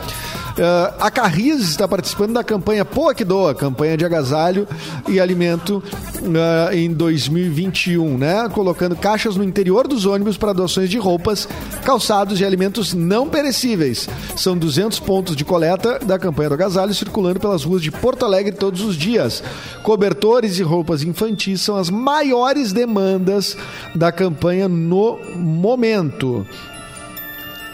[0.59, 4.67] Eh, a Carris está participando da campanha Poa que Doa, campanha de agasalho
[5.09, 5.83] e alimento
[6.21, 8.49] eh, em 2021, né?
[8.53, 11.49] Colocando caixas no interior dos ônibus para doações de roupas,
[11.85, 14.07] calçados e alimentos não perecíveis.
[14.37, 18.53] São 200 pontos de coleta da campanha do agasalho circulando pelas ruas de Porto Alegre
[18.53, 19.43] todos os dias.
[19.83, 23.57] Cobertores e roupas infantis são as maiores demandas
[23.95, 26.47] da campanha no momento.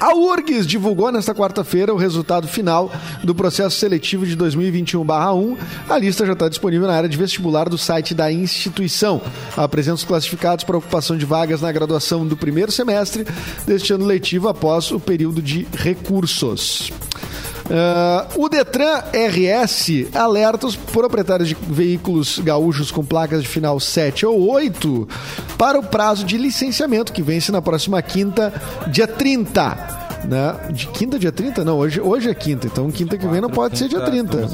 [0.00, 2.92] A URGS divulgou nesta quarta-feira o resultado final
[3.22, 5.56] do processo seletivo de 2021-1.
[5.88, 9.20] A lista já está disponível na área de vestibular do site da instituição.
[9.56, 13.26] Apresenta os classificados para ocupação de vagas na graduação do primeiro semestre
[13.66, 16.90] deste ano letivo após o período de recursos.
[17.70, 24.26] Ah, o Detran RS alerta os proprietários de veículos gaúchos com placas de final 7
[24.26, 25.08] ou 8
[25.56, 28.52] para o prazo de licenciamento que vence na próxima quinta,
[28.88, 30.03] dia 30.
[30.28, 30.54] Né?
[30.70, 31.64] De quinta, dia 30?
[31.64, 34.48] Não, hoje, hoje é quinta, então quinta que vem não pode ser dia 30.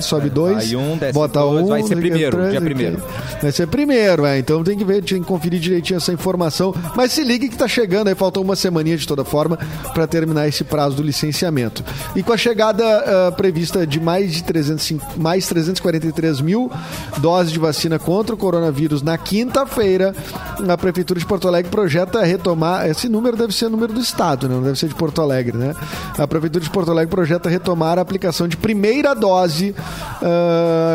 [0.00, 1.66] Sobe dois, um, bota um.
[1.66, 3.02] vai ser primeiro, dia primeiro.
[3.40, 4.38] Vai ser primeiro, é.
[4.38, 6.74] Então tem que ver, tem que conferir direitinho essa informação.
[6.96, 9.58] Mas se ligue que tá chegando, aí faltou uma semaninha de toda forma
[9.92, 11.84] para terminar esse prazo do licenciamento.
[12.16, 12.84] E com a chegada
[13.28, 16.70] ah, prevista de mais de 305 mais 343 mil
[17.18, 20.14] doses de vacina contra o coronavírus na quinta-feira,
[20.68, 22.88] a Prefeitura de Porto Alegre projeta retomar.
[22.88, 24.54] Esse número deve ser o número do Estado, né?
[24.54, 25.74] não deve ser de Porto Alegre, né?
[26.18, 29.74] A Prefeitura de Porto Alegre projeta retomar a aplicação de primeira dose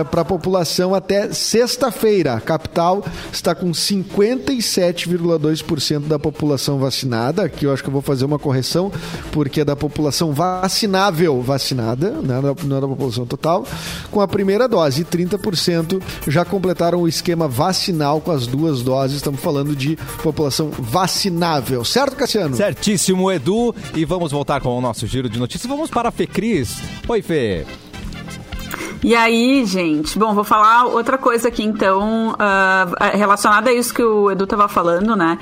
[0.10, 2.36] para a população até sexta-feira.
[2.36, 7.44] A capital está com 57,2% da população vacinada.
[7.44, 8.92] Aqui eu acho que eu vou fazer uma correção,
[9.32, 12.40] porque é da população vacinável vacinada, né?
[12.64, 13.66] não é da população total,
[14.12, 15.02] com a primeira dose.
[15.02, 19.18] E 30% já completaram o esquema vacinal com as duas doses.
[19.18, 21.84] Estamos falando de população vacinável.
[21.84, 22.56] Certo, Cassiano?
[22.56, 23.74] Certíssimo, Edu.
[23.96, 25.70] E vamos voltar com o nosso giro de notícias.
[25.70, 26.82] Vamos para a Fê Cris.
[27.08, 27.66] Oi, Fê.
[29.04, 34.04] E aí, gente, bom, vou falar outra coisa aqui, então, ah, relacionada a isso que
[34.04, 35.38] o Edu tava falando, né?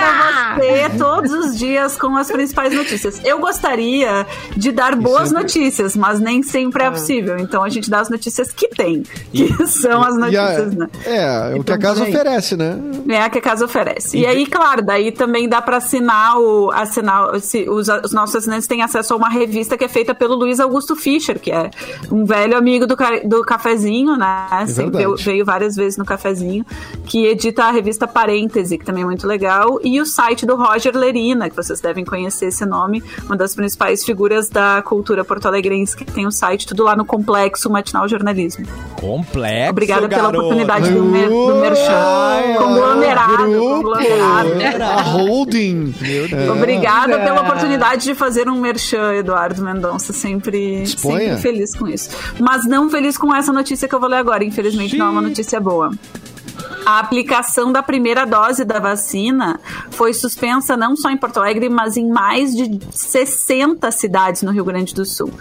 [0.55, 3.22] você todos os dias com as principais notícias.
[3.24, 7.38] Eu gostaria de dar boas notícias, mas nem sempre é possível.
[7.39, 10.88] Então a gente dá as notícias que tem, que são as E a- notícias, né?
[11.05, 12.78] é, o que a casa oferece, né?
[13.09, 14.18] É a que a casa oferece.
[14.18, 17.53] E aí, claro, daí também dá para assinar o assinar os,
[18.03, 21.39] os nossos assinantes têm acesso a uma revista que é feita pelo Luiz Augusto Fischer,
[21.39, 21.70] que é
[22.12, 22.95] um velho amigo do,
[23.26, 24.66] do cafezinho, né?
[24.68, 26.66] Sempre veio, veio várias vezes no cafezinho,
[27.06, 30.95] que edita a revista Parêntese, que também é muito legal, e o site do Roger
[30.95, 36.06] Lerina, que vocês devem conhecer esse nome, uma das principais figuras da cultura porto-alegrense, que
[36.06, 38.66] tem o site tudo lá no Complexo Matinal Jornalismo.
[38.95, 40.39] Complexo, Obrigada pela garoto.
[40.39, 42.57] oportunidade do, mer, do merchan.
[42.57, 44.83] Conglomerado, grupo, conglomerado.
[44.83, 45.93] A holding.
[46.31, 46.51] É.
[46.51, 50.13] Obrigada pela oportunidade de fazer um merchan, Eduardo Mendonça.
[50.13, 52.09] Sempre, sempre feliz com isso.
[52.39, 54.43] Mas não feliz com essa notícia que eu vou ler agora.
[54.43, 55.91] Infelizmente, não é uma notícia boa.
[56.86, 59.59] A aplicação da primeira dose da vacina
[59.89, 64.63] foi suspensa não só em Porto Alegre, mas em mais de 60 cidades no Rio
[64.63, 65.31] Grande do Sul.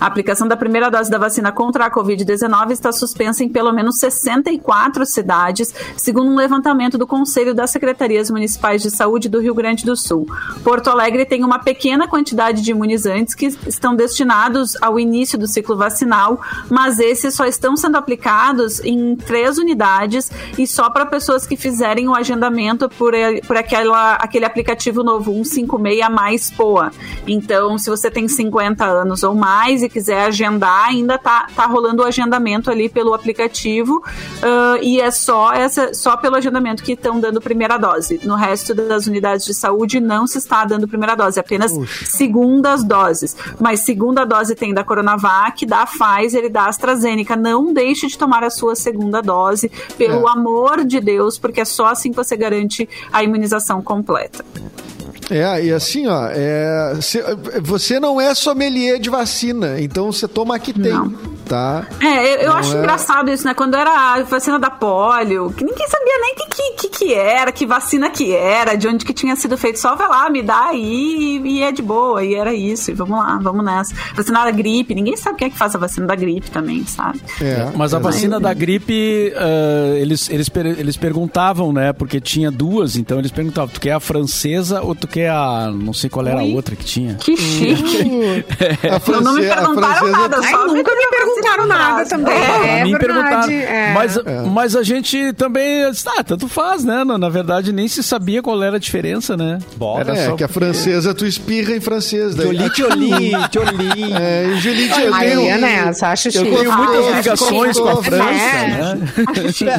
[0.00, 4.00] A aplicação da primeira dose da vacina contra a Covid-19 está suspensa em pelo menos
[4.00, 9.84] 64 cidades, segundo um levantamento do Conselho das Secretarias Municipais de Saúde do Rio Grande
[9.84, 10.26] do Sul.
[10.64, 15.76] Porto Alegre tem uma pequena quantidade de imunizantes que estão destinados ao início do ciclo
[15.76, 20.28] vacinal, mas esses só estão sendo aplicados em três unidades
[20.58, 23.12] e só para pessoas que fizerem o agendamento por,
[23.46, 26.90] por aquela, aquele aplicativo novo 156 mais POA.
[27.26, 32.02] Então, se você tem 50 anos ou mais e quiser agendar, ainda tá, tá rolando
[32.02, 34.02] o agendamento ali pelo aplicativo
[34.42, 38.20] ah, e é só, essa, só pelo agendamento que estão dando primeira dose.
[38.24, 41.72] No resto das unidades de saúde não se está dando primeira dose, apenas
[42.04, 43.36] segundas doses.
[43.60, 47.36] Mas segunda dose tem da Coronavac, da Pfizer e da AstraZeneca.
[47.36, 50.30] Não deixe de tomar a sua segunda dose, pelo É.
[50.78, 54.44] amor de Deus, porque é só assim que você garante a imunização completa.
[55.30, 56.94] É, e assim, ó, é,
[57.60, 61.12] você não é sommelier de vacina, então você toma a que tem, Não.
[61.48, 61.86] Tá?
[62.00, 63.54] É, eu, eu acho é- engraçado isso, né?
[63.54, 67.14] Quando era a vacina da polio, que ninguém sabia nem o que, que, que, que
[67.14, 69.78] era, que vacina que era, de onde que tinha sido feito.
[69.78, 72.24] Só vai lá, me dá aí e, e é de boa.
[72.24, 72.90] E era isso.
[72.90, 73.94] E vamos lá, vamos nessa.
[74.14, 77.20] Vacina da gripe, ninguém sabe quem é que faz a vacina da gripe também, sabe?
[77.40, 78.00] É, Mas a é.
[78.00, 81.92] vacina da gripe, ah, eles, eles, per- eles perguntavam, né?
[81.92, 85.70] Porque tinha duas, então eles perguntavam, tu quer a francesa ou tu quer a.
[85.72, 87.14] Não sei qual era a outra que tinha.
[87.16, 88.44] Que chique.
[88.88, 92.34] A Não, não me perguntaram francesa- nada, Ai, só nunca me perguntaram nada também.
[92.34, 93.52] É, É mim verdade, perguntaram.
[93.52, 93.92] é.
[93.94, 94.18] Mas,
[94.52, 95.84] mas a gente também.
[96.06, 97.04] Ah, tanto faz, né?
[97.04, 99.58] Na, na verdade, nem se sabia qual era a diferença, né?
[99.76, 102.34] Bom, Era É, só que a francesa tu espirra em francês.
[102.34, 104.12] daí- Jolie, Jolie, Jolie.
[104.14, 107.88] É, e Julie, eu Aí tenho- é nessa, acho Eu tenho muitas Ah, ligações com
[107.88, 108.66] a França, É.
[108.68, 108.98] né?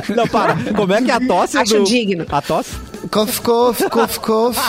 [0.09, 0.55] É, Não, para.
[0.75, 1.83] Como é que é a tosse Acho do...
[1.83, 2.25] digno.
[2.31, 2.71] A tosse?
[3.07, 4.59] Cof, cof, cof, cof.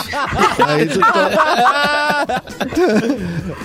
[0.65, 2.41] Aí tu tá...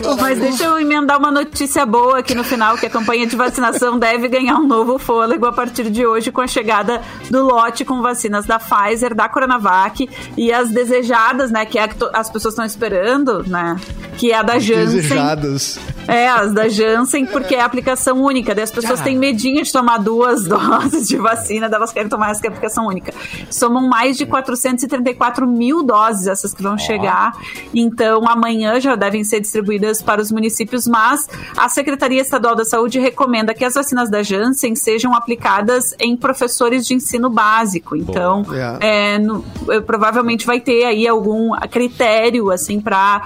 [0.21, 3.99] Mas deixa eu emendar uma notícia boa aqui no final, que a campanha de vacinação
[3.99, 7.01] deve ganhar um novo fôlego a partir de hoje com a chegada
[7.31, 11.97] do lote com vacinas da Pfizer, da Coronavac e as desejadas, né, que é que
[12.13, 13.77] as pessoas estão esperando, né,
[14.19, 15.01] que é a da Janssen.
[15.01, 15.79] Desejadas.
[16.09, 18.55] É, as da Janssen, porque é a aplicação única.
[18.55, 22.31] Daí as pessoas têm medinho de tomar duas doses de vacina, daí elas querem tomar
[22.31, 23.13] essa que é a aplicação única.
[23.51, 24.25] Somam mais de
[24.61, 27.33] 434 mil doses essas que vão chegar.
[27.75, 32.99] Então, amanhã já devem ser distribuídas para os municípios, mas a Secretaria Estadual da Saúde
[32.99, 37.97] recomenda que as vacinas da Janssen sejam aplicadas em professores de ensino básico.
[37.97, 38.79] Então, Boa.
[38.81, 39.45] é, no-
[39.87, 43.23] provavelmente vai ter aí algum critério assim para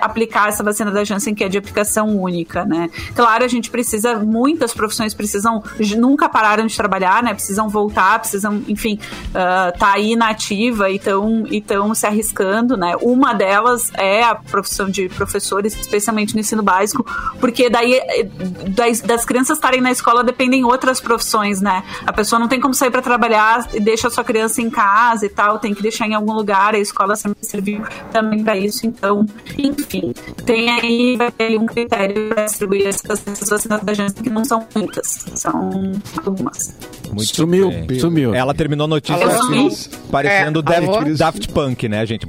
[0.00, 2.88] aplicar essa vacina da Janssen que é de aplicação única, né?
[3.14, 5.62] Claro, a gente precisa, muitas profissões precisam
[5.96, 7.34] nunca pararam de trabalhar, né?
[7.34, 8.98] Precisam voltar, precisam, enfim,
[9.34, 12.94] ah, tá aí na ativa e estão se arriscando, né?
[13.00, 17.04] Uma delas é a profissão de professores, especialmente no ensino básico,
[17.40, 18.28] porque daí eh,
[18.68, 21.82] das, das crianças estarem na escola dependem outras profissões, né?
[22.06, 25.26] A pessoa não tem como sair para trabalhar e deixa a sua criança em casa
[25.26, 28.86] e tal, tem que deixar em algum lugar, a escola sempre serviu também para isso,
[28.86, 29.26] então,
[29.58, 30.12] enfim,
[30.44, 34.30] tem aí, vai ter aí um critério para distribuir essas, essas vacinas da Janssen, que
[34.30, 35.92] não são muitas, são
[36.24, 36.76] algumas.
[37.12, 38.00] Muito Sumiu, bem.
[38.00, 38.34] sumiu.
[38.34, 39.66] Ela terminou a notícia Alô?
[39.66, 41.14] assim, parecendo É, Daft, alô?
[41.16, 42.26] Daft Punk, né, gente?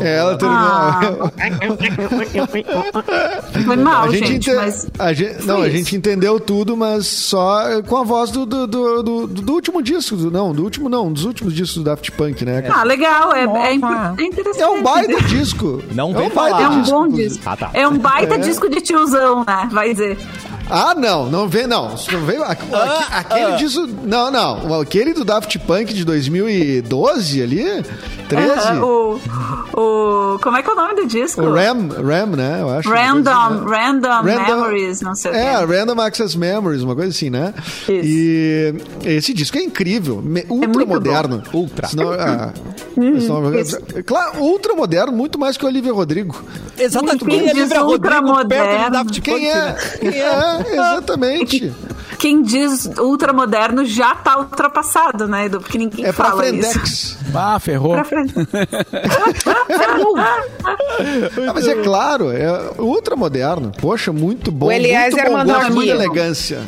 [0.00, 0.62] É, ela terminou.
[0.66, 1.00] Ah.
[3.64, 4.86] Foi mal, a gente, gente, ente- mas...
[4.98, 9.02] a gente- não, a gente entendeu tudo, mas só com a voz do, do, do,
[9.02, 10.16] do- do último disco.
[10.16, 12.64] do- não, do último não, dos últimos discos do Daft Punk, né?
[12.72, 14.60] Ah, legal, é, é, é interessante.
[14.60, 15.82] É um baita disco.
[15.92, 16.62] Não é um baita falar.
[16.62, 17.42] É um disco, bom disco.
[17.46, 17.70] Ah, tá.
[17.74, 19.68] É um baita disco de tiozão, né?
[19.70, 20.18] Vai dizer.
[20.70, 21.88] Ah, não, não vem, não.
[22.10, 22.50] Não veio, Ah,
[23.10, 23.56] aquele ah.
[23.56, 23.86] disso.
[24.04, 24.80] Não, não.
[24.80, 27.64] Aquele do Daft Punk de 2012 ali?
[28.28, 28.50] 13?
[28.50, 29.20] Aham, o,
[29.74, 30.38] o.
[30.42, 31.42] Como é que é o nome do disco?
[31.42, 32.58] O Ram, Ram, né?
[32.62, 32.88] Eu acho.
[32.88, 33.76] Random, assim, né?
[33.76, 35.74] Random, Random- Memories, não sei o É, quê.
[35.76, 37.52] Random Access Memories, uma coisa assim, né?
[37.82, 37.90] Isso.
[37.90, 41.42] E esse disco é incrível, me- ultra muito moderno.
[41.52, 41.86] Ultra.
[41.88, 42.52] Senão, ah,
[42.96, 43.42] Uhum, senão-
[44.06, 46.42] claro, ultra moderno, muito mais que o Olivia Rodrigo.
[46.78, 47.24] Exatamente.
[47.24, 49.22] Quem é diz Lívia Rodrigo perto de Daft Punk?
[49.22, 49.54] Quem é?
[49.54, 49.76] né?
[50.00, 50.53] Quem é?
[50.60, 51.72] Exatamente.
[52.18, 55.60] Quem diz ultramoderno já tá ultrapassado, né, Edu?
[55.60, 56.70] Porque ninguém É pra fala isso.
[56.70, 57.18] Frendex.
[57.36, 57.94] Ah, ferrou.
[57.94, 58.32] Pra frente.
[61.48, 63.72] Ah, mas é claro, é ultra moderno.
[63.80, 64.66] Poxa, muito bom.
[64.66, 65.74] O Eliezer muito bom mandou gosto, aqui.
[65.74, 66.60] muita elegância.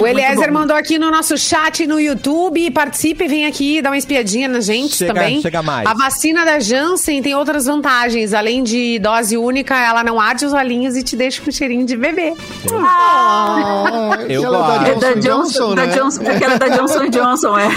[0.00, 2.70] O Eliezer mandou aqui no nosso chat no YouTube.
[2.70, 5.40] Participe, vem aqui, dá uma espiadinha na gente Chega- também.
[5.40, 5.86] chega mais.
[5.88, 8.34] A vacina da Janssen tem outras vantagens.
[8.34, 11.96] Além de dose única, ela não arde os olhinhos e te deixa com cheirinho de
[11.96, 12.34] bebê.
[12.72, 14.86] Ah, Eu gosto.
[14.86, 15.94] É da Johnson Johnson, da né?
[15.96, 16.22] Johnson,
[16.58, 17.68] da Johnson Johnson, é.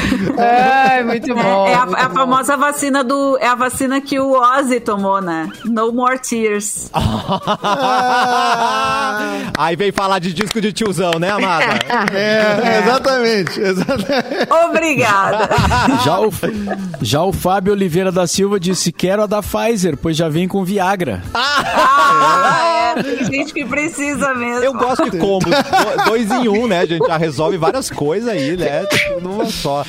[0.91, 1.67] Ai, muito bom.
[1.67, 2.15] É, é a, muito é a bom.
[2.15, 3.38] famosa vacina do.
[3.39, 5.49] É a vacina que o Ozzy tomou, né?
[5.65, 6.89] No More Tears.
[9.57, 11.65] Aí vem falar de disco de tiozão, né, amada?
[12.16, 14.51] É, exatamente, exatamente.
[14.68, 15.49] Obrigada.
[16.03, 16.32] Já o,
[17.01, 20.64] já o Fábio Oliveira da Silva disse: quero a da Pfizer, pois já vem com
[20.64, 21.22] Viagra.
[21.34, 24.64] Ah, é, tem gente que precisa mesmo.
[24.64, 26.80] Eu gosto de combos, do- dois em um, né?
[26.82, 28.86] A gente já resolve várias coisas aí, né?
[28.86, 29.84] Tudo Numa só.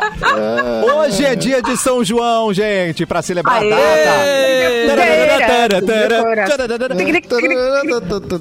[0.96, 3.72] Hoje é dia de São João, gente, pra celebrar Aê!
[3.72, 4.10] a data.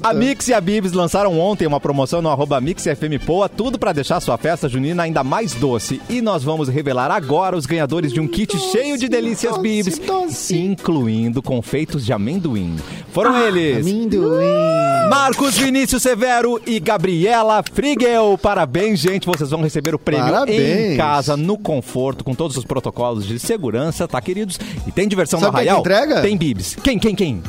[0.02, 4.20] A Mix e a Bibs lançaram ontem uma promoção no arroba MixFMPoa, tudo pra deixar
[4.20, 6.00] sua festa junina ainda mais doce.
[6.08, 9.98] E nós vamos revelar agora os ganhadores de um kit cheio de delícias doce, Bibs,
[9.98, 10.58] doce.
[10.58, 12.76] incluindo confeitos de amendoim.
[13.12, 13.86] Foram eles.
[13.86, 14.49] Amendoim.
[15.08, 18.38] Marcos Vinícius Severo e Gabriela Frigel.
[18.40, 19.26] Parabéns, gente.
[19.26, 20.92] Vocês vão receber o prêmio Parabéns.
[20.94, 24.58] em casa, no conforto, com todos os protocolos de segurança, tá, queridos?
[24.86, 25.82] E tem diversão Sabe no quem Arraial?
[25.82, 26.22] que entrega?
[26.22, 26.76] Tem Bibs.
[26.82, 27.42] Quem, quem, quem?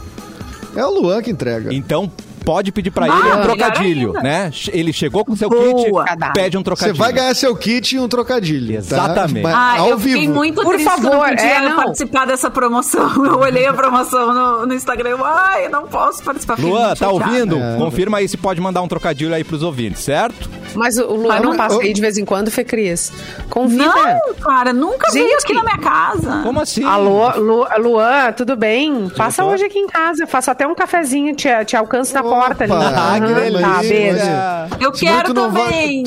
[0.75, 1.73] É o Luan que entrega.
[1.73, 2.11] Então,
[2.43, 4.51] pode pedir pra Ah, ele um melhor trocadilho, né?
[4.71, 6.05] Ele chegou com seu Boa.
[6.05, 6.97] kit, pede um Você trocadilho.
[6.97, 8.75] vai ganhar seu kit e um trocadilho.
[8.75, 9.43] Exatamente.
[9.43, 9.55] Tá?
[9.57, 10.33] Ah, ao eu fiquei vivo.
[10.33, 11.75] muito Por triste que eu favor, não podia é, não.
[11.75, 13.11] participar dessa promoção.
[13.31, 16.55] Eu olhei a promoção no, no Instagram e eu, ai, eu não posso participar.
[16.55, 17.57] Fiquei Luan, tá ouvindo?
[17.57, 17.77] É.
[17.77, 20.49] Confirma aí se pode mandar um trocadilho aí pros ouvintes, certo?
[20.75, 23.11] Mas o Luan não não- passa aí de vez em quando, Fê Cris.
[23.49, 23.83] Convida.
[23.85, 25.43] Não, cara, nunca veio Gente.
[25.43, 26.41] aqui na minha casa.
[26.43, 26.83] Como assim?
[26.83, 29.09] Alô, Lu- Luan, tudo bem?
[29.15, 30.25] Passa hoje aqui em casa.
[30.27, 32.71] Faço até um cafezinho, te, te alcanço na porta ali.
[32.73, 33.61] Ah, que.
[33.61, 34.17] Tá, beijo.
[34.79, 36.03] Eu Senão quero não vai- também.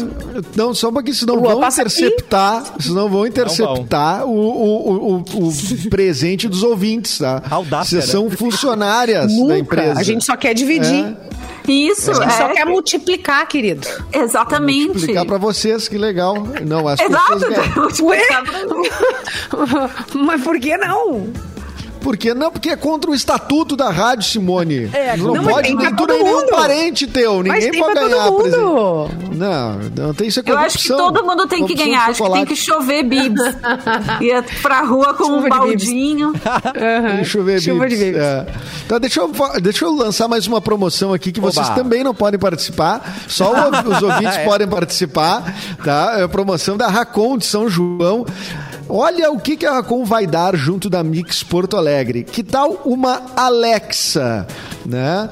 [0.57, 1.91] Não, só porque senão Lua, vão passa aqui.
[2.05, 7.43] interceptar, senão vão interceptar o, o, o, o- o presente dos ouvintes, tá?
[7.51, 8.13] Audácia, Vocês né?
[8.13, 9.59] são funcionárias da Nunca.
[9.59, 10.01] empresa.
[10.01, 11.05] A gente só quer dividir.
[11.05, 11.35] É.
[11.67, 12.31] Isso, A gente é.
[12.31, 13.87] só quer multiplicar, querido.
[14.13, 14.99] Exatamente.
[14.99, 16.37] Explicar pra vocês, que legal.
[16.67, 18.43] Não, as Exato, pessoas multiplicar.
[20.15, 21.27] Mas por que não?
[22.05, 22.35] Por quê?
[22.35, 24.91] Não, porque é contra o estatuto da rádio, Simone.
[24.93, 26.51] É, não, não, pode, nem tu todo nem nenhum mundo.
[26.51, 27.37] parente teu.
[27.37, 29.11] Mas Ninguém tem pode ganhar todo mundo.
[29.35, 32.11] Não, não tem isso é Eu acho que todo mundo tem que ganhar.
[32.11, 33.43] Acho que tem que chover bibs.
[34.21, 35.59] Ia pra rua com Chuva um de bibs.
[35.59, 36.33] baldinho.
[37.17, 38.07] Deixa eu ver, Chuva de Bibs.
[38.13, 38.23] bibs.
[38.23, 38.47] É.
[38.85, 39.33] Então, deixa eu,
[39.63, 41.75] deixa eu lançar mais uma promoção aqui que vocês Oba.
[41.75, 43.17] também não podem participar.
[43.27, 43.51] Só
[43.89, 44.45] os ouvintes É.
[44.45, 46.17] podem participar, tá?
[46.19, 48.27] É a promoção da Racon de São João.
[48.89, 52.23] Olha o que, que a Racon vai dar junto da Mix Porto Alegre.
[52.25, 54.47] Que tal uma Alexa?
[54.85, 55.31] Né?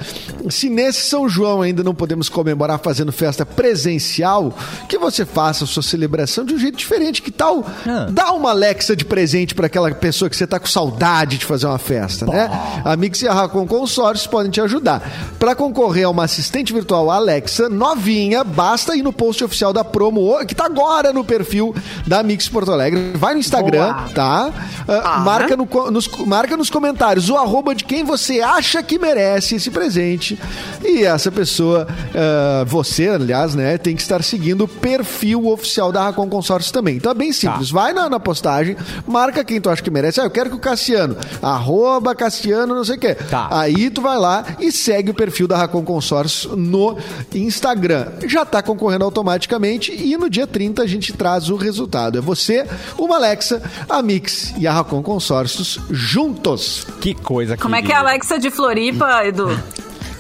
[0.49, 4.57] Se nesse São João ainda não podemos comemorar fazendo festa presencial,
[4.89, 7.21] que você faça a sua celebração de um jeito diferente.
[7.21, 8.07] Que tal Ah.
[8.11, 11.67] dar uma Alexa de presente para aquela pessoa que você tá com saudade de fazer
[11.67, 12.51] uma festa, né?
[12.83, 15.03] A Mix e a Racon Consórcios podem te ajudar.
[15.39, 20.39] Para concorrer a uma assistente virtual Alexa novinha, basta ir no post oficial da promo,
[20.47, 21.75] que tá agora no perfil
[22.07, 23.13] da Mix Porto Alegre.
[23.17, 24.09] Vai no Instagram, Boa.
[24.15, 24.53] tá?
[24.89, 29.57] Ah, marca, no nos, marca nos comentários o arroba de quem você acha que merece
[29.57, 30.39] esse presente.
[30.83, 36.05] E essa pessoa, ah, você, aliás, né, tem que estar seguindo o perfil oficial da
[36.05, 36.97] Racon Consórcios também.
[36.97, 37.71] Então é bem simples.
[37.71, 38.77] Vai na, na postagem,
[39.07, 40.21] marca quem tu acha que merece.
[40.21, 43.15] Ah, eu quero que o Cassiano, arroba Cassiano, não sei o quê.
[43.15, 43.49] Tá.
[43.51, 46.97] Aí tu vai lá e segue o perfil da Racon Consórcios no
[47.35, 48.07] Instagram.
[48.27, 52.19] Já tá concorrendo automaticamente e no dia 30 a gente traz o resultado.
[52.19, 52.67] É você,
[52.99, 56.87] uma Alexa, a Mix e a Racon Consórcios juntos.
[57.01, 59.49] Que coisa Como é que é a Alexa de Floripa, Edu?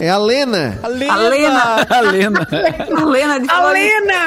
[0.01, 0.79] É a Lena.
[0.83, 1.13] A Lena!
[1.13, 1.87] A Lena.
[1.91, 2.49] A Lena.
[2.91, 3.73] A Lena de A Floripa.
[3.73, 4.27] Lena!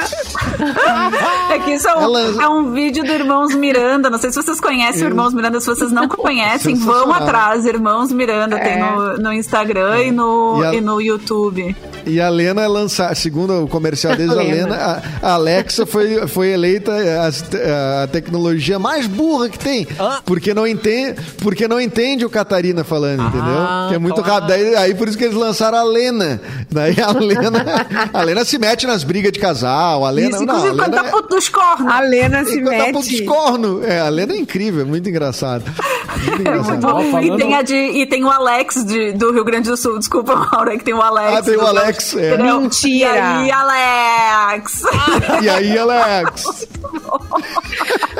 [1.50, 4.08] É que isso é um, Ela- é um vídeo do Irmãos Miranda.
[4.08, 5.60] Não sei se vocês conhecem o Irmãos Miranda.
[5.60, 7.64] Se vocês não conhecem, vão atrás.
[7.66, 8.78] Irmãos Miranda tem É.
[8.78, 11.74] no, no Instagram e, no, E a- e no YouTube.
[12.06, 14.76] E a Lena lançar, segundo o comercial deles, a Lena.
[15.22, 19.86] A, a Alexa foi, foi eleita a, a tecnologia mais burra que tem.
[19.98, 20.20] Ah.
[20.24, 23.88] Porque não entende, porque não entende o Catarina falando, entendeu?
[23.88, 24.42] Que é muito claro.
[24.42, 24.48] rápido.
[24.48, 26.40] Daí, aí por isso que eles lançaram a Lena.
[26.70, 27.64] Daí a Lena,
[28.12, 30.04] a Lena se mete nas brigas de casal.
[30.04, 31.92] A Lena, Isso, não, a inclusive, quando Lena tá puto dos cornos.
[31.92, 33.24] A Lena se Enquanto tá ponto de mete.
[33.24, 33.84] corno.
[33.84, 35.64] É, a Lena é incrível, é muito engraçado.
[36.16, 36.84] Muito engraçado.
[36.86, 39.76] Ó, E, falando- tem a de, e tem o Alex de- do Rio Grande do
[39.76, 39.98] Sul.
[39.98, 41.36] Desculpa, Mauro, é que tem o Alex.
[41.38, 41.66] Ah, tem o do-
[41.96, 42.36] Alex, é.
[42.36, 43.16] Mentira.
[43.16, 44.82] E aí, Alex!
[45.42, 46.66] E aí, Alex?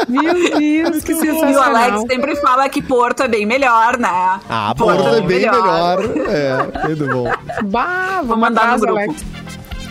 [0.09, 1.63] Meu Deus, que E o sensacional.
[1.63, 4.41] Alex sempre fala que Porto é bem melhor, né?
[4.49, 4.87] Ah, bom.
[4.87, 5.99] Porto é bem melhor.
[6.29, 7.33] É, muito bom.
[7.65, 9.15] Bah, vou Vou mandar mandar no grupo.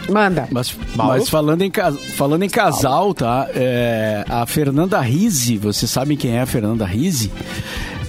[0.10, 0.48] Manda.
[0.52, 1.72] Mas, mas falando, em,
[2.16, 3.48] falando em casal, tá?
[3.56, 7.32] É, a Fernanda Rizzi, vocês sabem quem é a Fernanda Rizzi?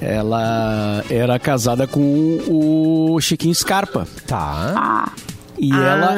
[0.01, 4.07] Ela era casada com o Chiquinho Scarpa.
[4.27, 4.75] Tá.
[4.77, 5.09] Ah,
[5.59, 5.77] E Ah.
[5.77, 6.17] ela,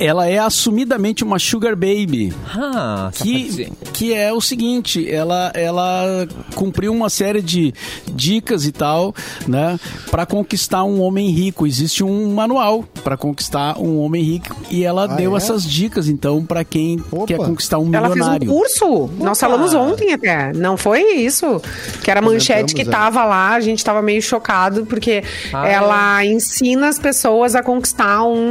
[0.00, 2.32] ela é assumidamente uma sugar baby.
[2.54, 7.72] Ah, Que, que é o seguinte, ela, ela cumpriu uma série de
[8.12, 9.14] dicas e tal,
[9.46, 9.78] né,
[10.10, 11.66] para conquistar um homem rico.
[11.66, 15.36] Existe um manual para conquistar um homem rico e ela Ah, deu é?
[15.36, 17.26] essas dicas então para quem Opa.
[17.26, 18.48] quer conquistar um Ela fez um milionário.
[18.48, 19.10] curso.
[19.18, 20.52] Nós falamos ontem até.
[20.52, 21.60] Não foi isso?
[22.02, 22.84] Que era a manchete que é.
[22.84, 23.50] tava lá.
[23.54, 28.47] A gente tava meio chocado porque Ah, ela ensina as pessoas a conquistar um.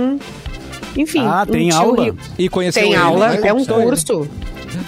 [0.96, 1.26] Enfim.
[1.26, 2.04] Ah, um tem aula?
[2.06, 2.18] rico.
[2.38, 3.40] E conheceu Tem ele, aula, né?
[3.44, 4.28] é um curso.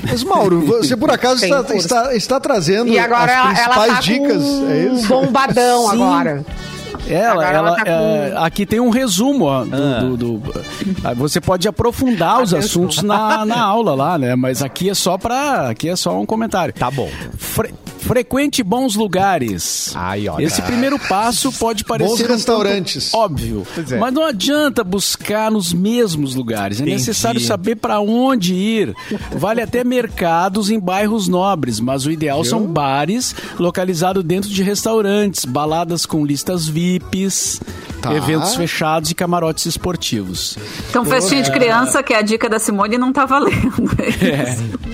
[0.03, 3.93] Mas, Mauro, você por acaso está, está, está trazendo E agora as ela, ela principais
[3.93, 5.07] tá dicas, com é isso?
[5.07, 5.95] bombadão Sim.
[6.03, 6.45] agora.
[7.07, 9.99] Ela, Agora ela, ela tá com- é, aqui tem um resumo ó, do, Ah.
[10.01, 10.53] do- do-
[11.03, 14.35] ah, você pode aprofundar os assuntos na, na aula lá, né?
[14.35, 16.71] Mas aqui é só para aqui é só um comentário.
[16.73, 17.09] Tá bom.
[17.37, 19.93] Fre- frequente bons lugares.
[19.95, 20.43] Olha.
[20.43, 23.13] Esse primeiro passo pode parecer um tanto restaurantes.
[23.13, 23.97] óbvio, Pois é.
[23.99, 26.79] mas não adianta buscar nos mesmos lugares.
[26.79, 26.97] É Entendi.
[26.97, 28.95] necessário saber para onde ir.
[29.35, 35.45] Vale até mercados em bairros nobres, mas o ideal são bares localizados dentro de restaurantes,
[35.45, 37.59] baladas com listas VIPs,
[38.01, 38.13] Tá.
[38.13, 40.57] eventos fechados e camarotes esportivos.
[40.89, 43.73] então, festinha de criança, que é a dica da Simone, não tá valendo.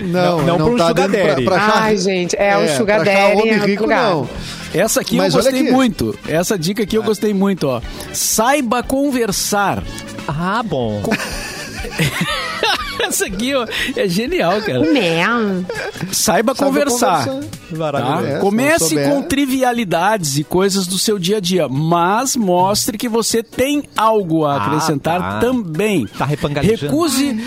[0.06, 2.95] Não, Não não, pra um tá sugar dentro pra, pra Ai, gente, é, o Sugar
[2.95, 4.04] pra achar homem em outro rico, lugar.
[4.10, 4.30] não.
[4.74, 5.72] Essa aqui Mas eu gostei aqui.
[5.72, 6.20] muito.
[6.28, 7.82] Essa dica aqui eu gostei muito, ó.
[8.14, 9.82] Saiba conversar.
[10.28, 11.02] Ah, bom.
[13.08, 13.66] Essa aqui ó,
[13.96, 14.80] é genial, cara.
[14.80, 15.24] Né?
[16.12, 17.26] Saiba Saiba conversar.
[17.26, 17.92] conversar.
[17.92, 18.22] Tá?
[18.28, 23.42] É, Comece com trivialidades e coisas do seu dia a dia, mas mostre que você
[23.44, 25.40] tem algo a Ah, acrescentar tá.
[25.40, 26.06] também.
[26.18, 26.82] Tá repangalejando.
[26.92, 27.44] Recuse,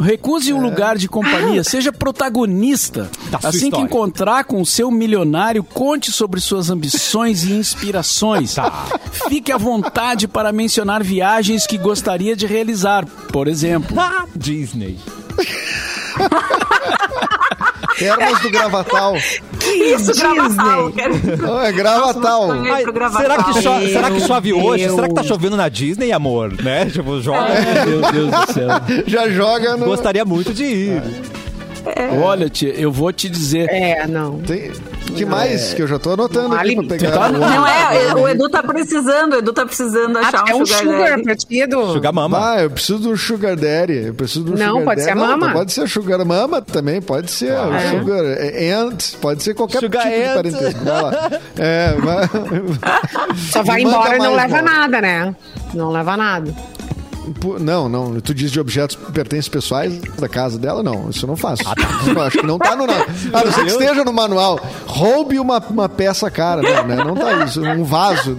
[0.00, 3.10] recuse um lugar de companhia, seja protagonista.
[3.42, 3.84] Assim que história.
[3.84, 8.54] encontrar com o seu milionário, conte sobre suas ambições e inspirações.
[8.54, 8.86] Tá.
[9.28, 13.96] Fique à vontade para mencionar viagens que gostaria de realizar, por exemplo.
[14.00, 14.98] Ah, Disney.
[17.98, 19.16] Termas do Gravatal.
[19.16, 20.90] Isso, gravatal.
[20.90, 21.20] Disney.
[21.20, 21.36] Quero...
[21.42, 22.50] Não, é Gravatal.
[22.52, 23.20] Ai, Gravatal.
[23.22, 24.84] será, que cho- será que chove Meu hoje?
[24.84, 24.94] Deus.
[24.96, 26.52] Será que tá chovendo na Disney, amor?
[26.62, 26.86] Né?
[26.86, 27.48] Tipo, joga.
[27.86, 28.68] Meu Deus do céu.
[29.06, 29.86] Já joga no...
[29.86, 31.02] Gostaria muito de ir.
[32.22, 33.68] Olha, tia, eu vou te dizer.
[33.70, 34.38] É, não.
[34.40, 34.70] Tem...
[35.12, 35.74] que mais?
[35.74, 37.10] Que eu já tô anotando Não aqui pra pegar.
[37.12, 37.28] Tá?
[37.28, 40.62] o- Não é, o Edu tá precisando, o Edu tá precisando achar Ah, é um
[40.62, 41.22] um sugar, sugar daddy.
[41.22, 41.92] pra ti, Edu?
[41.92, 42.52] Sugar mama.
[42.52, 44.06] Ah, eu preciso do Sugar Daddy.
[44.06, 45.18] Eu preciso do Não, Sugar pode ser Daddy.
[45.18, 45.52] a Não, mama.
[45.52, 47.90] pode ser Sugar Mama também, pode ser o É.
[47.90, 48.24] Sugar
[48.86, 50.34] Ant, pode ser qualquer Sugar tipo de Ant.
[50.34, 50.84] parentesco.
[50.84, 51.30] Vai lá.
[51.58, 52.30] É, vai...
[53.50, 55.34] Só vai embora e não mais, leva nada, né?
[55.74, 56.54] Não leva nada.
[57.60, 58.20] Não, não.
[58.20, 60.82] Tu diz de objetos pertences pessoais da casa dela?
[60.82, 61.62] Não, isso eu não faço.
[62.06, 62.84] Eu acho que não tá no.
[62.84, 64.60] A não ser que esteja no manual.
[64.86, 66.62] Roube uma, uma peça cara.
[66.62, 66.96] Não, né?
[66.96, 67.62] Não tá isso.
[67.62, 68.36] Um vaso.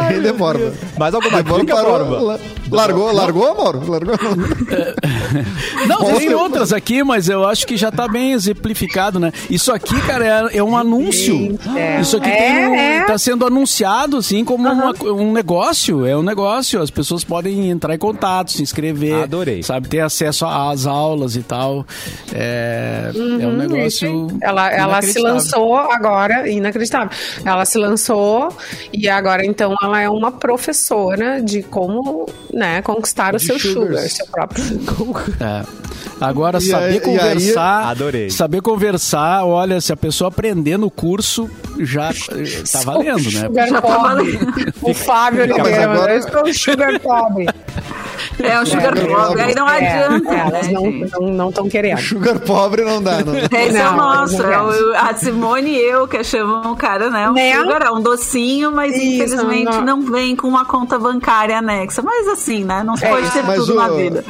[0.00, 0.58] Aí demora.
[0.58, 0.74] mano.
[0.98, 2.20] Mais alguma Demora dica, parou, Borba?
[2.20, 2.38] la-
[2.70, 3.90] Largou, largou, Mauro?
[3.90, 4.14] Largou?
[5.86, 9.32] Não, tem outras aqui, mas eu acho que já tá bem exemplificado, né?
[9.48, 11.58] Isso aqui, cara, é, é um anúncio.
[11.76, 12.00] É.
[12.00, 13.04] Isso aqui É, tem um, é.
[13.06, 16.04] tá sendo anunciado, assim, como uma- um negócio.
[16.04, 16.80] É um negócio.
[16.82, 19.22] As pessoas podem entrar em contato, se inscrever.
[19.22, 19.62] Adorei.
[19.62, 21.86] Sabe, ter acesso às aulas e tal.
[22.34, 23.68] É, é um aí.
[23.68, 24.26] negócio.
[24.40, 27.10] Ela, ela se lançou agora, inacreditável.
[27.44, 28.48] Ela se lançou
[28.92, 33.88] e agora então ela é uma professora de como, né, conquistar o De seu sugars.
[33.88, 35.24] sugar, seu próprio sugar.
[35.40, 35.88] É.
[36.20, 37.84] Agora, E saber aí- e aí- conversar.
[37.90, 38.30] Adorei.
[38.30, 41.48] Saber conversar, olha, se a pessoa aprender no curso,
[41.78, 43.40] já eh, tá valendo, né?
[43.46, 44.38] Sugar Já tá pobre.
[44.82, 47.46] O Fábio Oliveira, agora- eu estou sugar pobre.
[48.40, 49.42] É o sugar É, pobre.
[49.42, 50.34] Aí não É, adianta.
[50.34, 51.98] é, elas né, não estão não, tão querendo.
[52.00, 53.34] Sugar pobre não dá, não.
[53.36, 54.42] Esse é o Não, nosso.
[54.42, 57.28] não É o, a Simone e eu que chamam o cara, né?
[57.30, 57.56] Um Né?
[57.58, 62.00] sugar, é um docinho, mas Isso, infelizmente não- não vem com uma conta bancária anexa.
[62.02, 62.82] Mas assim, né?
[62.84, 64.24] Não se É pode ter Mas tudo o- na vida.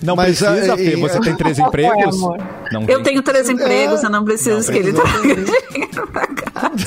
[0.00, 0.82] Não Mas, precisa, ah, Fê.
[0.92, 2.20] e- Você tem três é, empregos?
[2.70, 3.02] Não Eu tem.
[3.02, 4.06] tenho três empregos, É.
[4.06, 6.86] eu não preciso que ele traga dinheiro pra casa.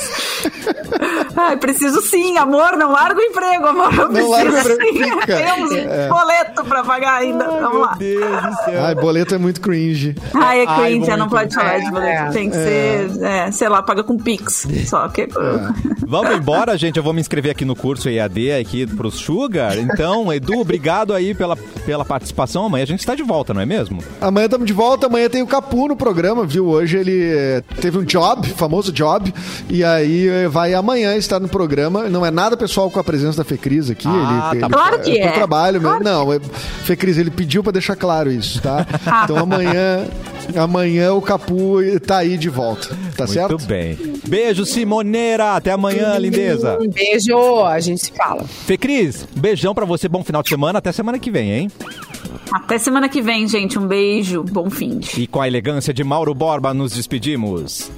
[1.36, 3.92] Ai, preciso sim, amor, não larga o emprego, amor.
[3.94, 5.20] Eu Não larga o preciso emprego.
[5.26, 7.44] Temos boleto pra pagar ainda.
[7.44, 7.96] Vamos lá.
[7.98, 8.84] Meu Deus do céu.
[8.84, 10.14] Ai, boleto é muito cringe.
[10.34, 11.30] Ai, é Ai, cringe, não muito.
[11.30, 12.22] pode falar de É, boleto.
[12.22, 12.30] é.
[12.30, 14.66] Tem que ser, é, sei lá, paga com Pix.
[14.86, 15.28] Só que.
[16.06, 16.96] Vamos embora, gente.
[16.96, 19.76] Eu vou me inscrever aqui no curso EAD aqui pros Sugar.
[19.78, 22.66] Então, Edu, obrigado aí pela, pela participação.
[22.66, 24.02] Amanhã a gente está de volta, não é mesmo?
[24.20, 26.66] Amanhã estamos de volta, amanhã tem o Capu no programa, viu?
[26.68, 29.32] Hoje ele eh, teve um job, famoso job,
[29.70, 32.08] e aí eh, vai amanhã estar no programa.
[32.08, 34.08] Não é nada pessoal com a presença da Fecris aqui.
[34.08, 34.74] Ah, ele, tá ele-.
[34.74, 35.32] Claro que pro é.
[35.32, 36.00] trabalho mesmo.
[36.00, 36.40] Não, é,
[36.84, 38.86] Fecris, ele pediu pra deixar claro isso, tá?
[39.24, 40.06] Então amanhã,
[40.56, 43.58] amanhã o Capu tá aí de volta, tá Muito certo?
[43.66, 43.96] bem.
[44.26, 45.56] Beijo, Simoneira.
[45.56, 46.78] Até amanhã, lindeza.
[46.80, 48.44] Um beijo, a gente se fala.
[48.44, 50.08] Fê Cris, beijão pra você.
[50.08, 50.78] Bom final de semana.
[50.78, 51.70] Até semana que vem, hein?
[52.50, 53.78] Até semana que vem, gente.
[53.78, 54.42] Um beijo.
[54.44, 55.00] Bom fim.
[55.16, 57.90] E com a elegância de Mauro Borba, nos despedimos.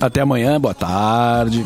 [0.00, 1.64] Até amanhã, boa tarde.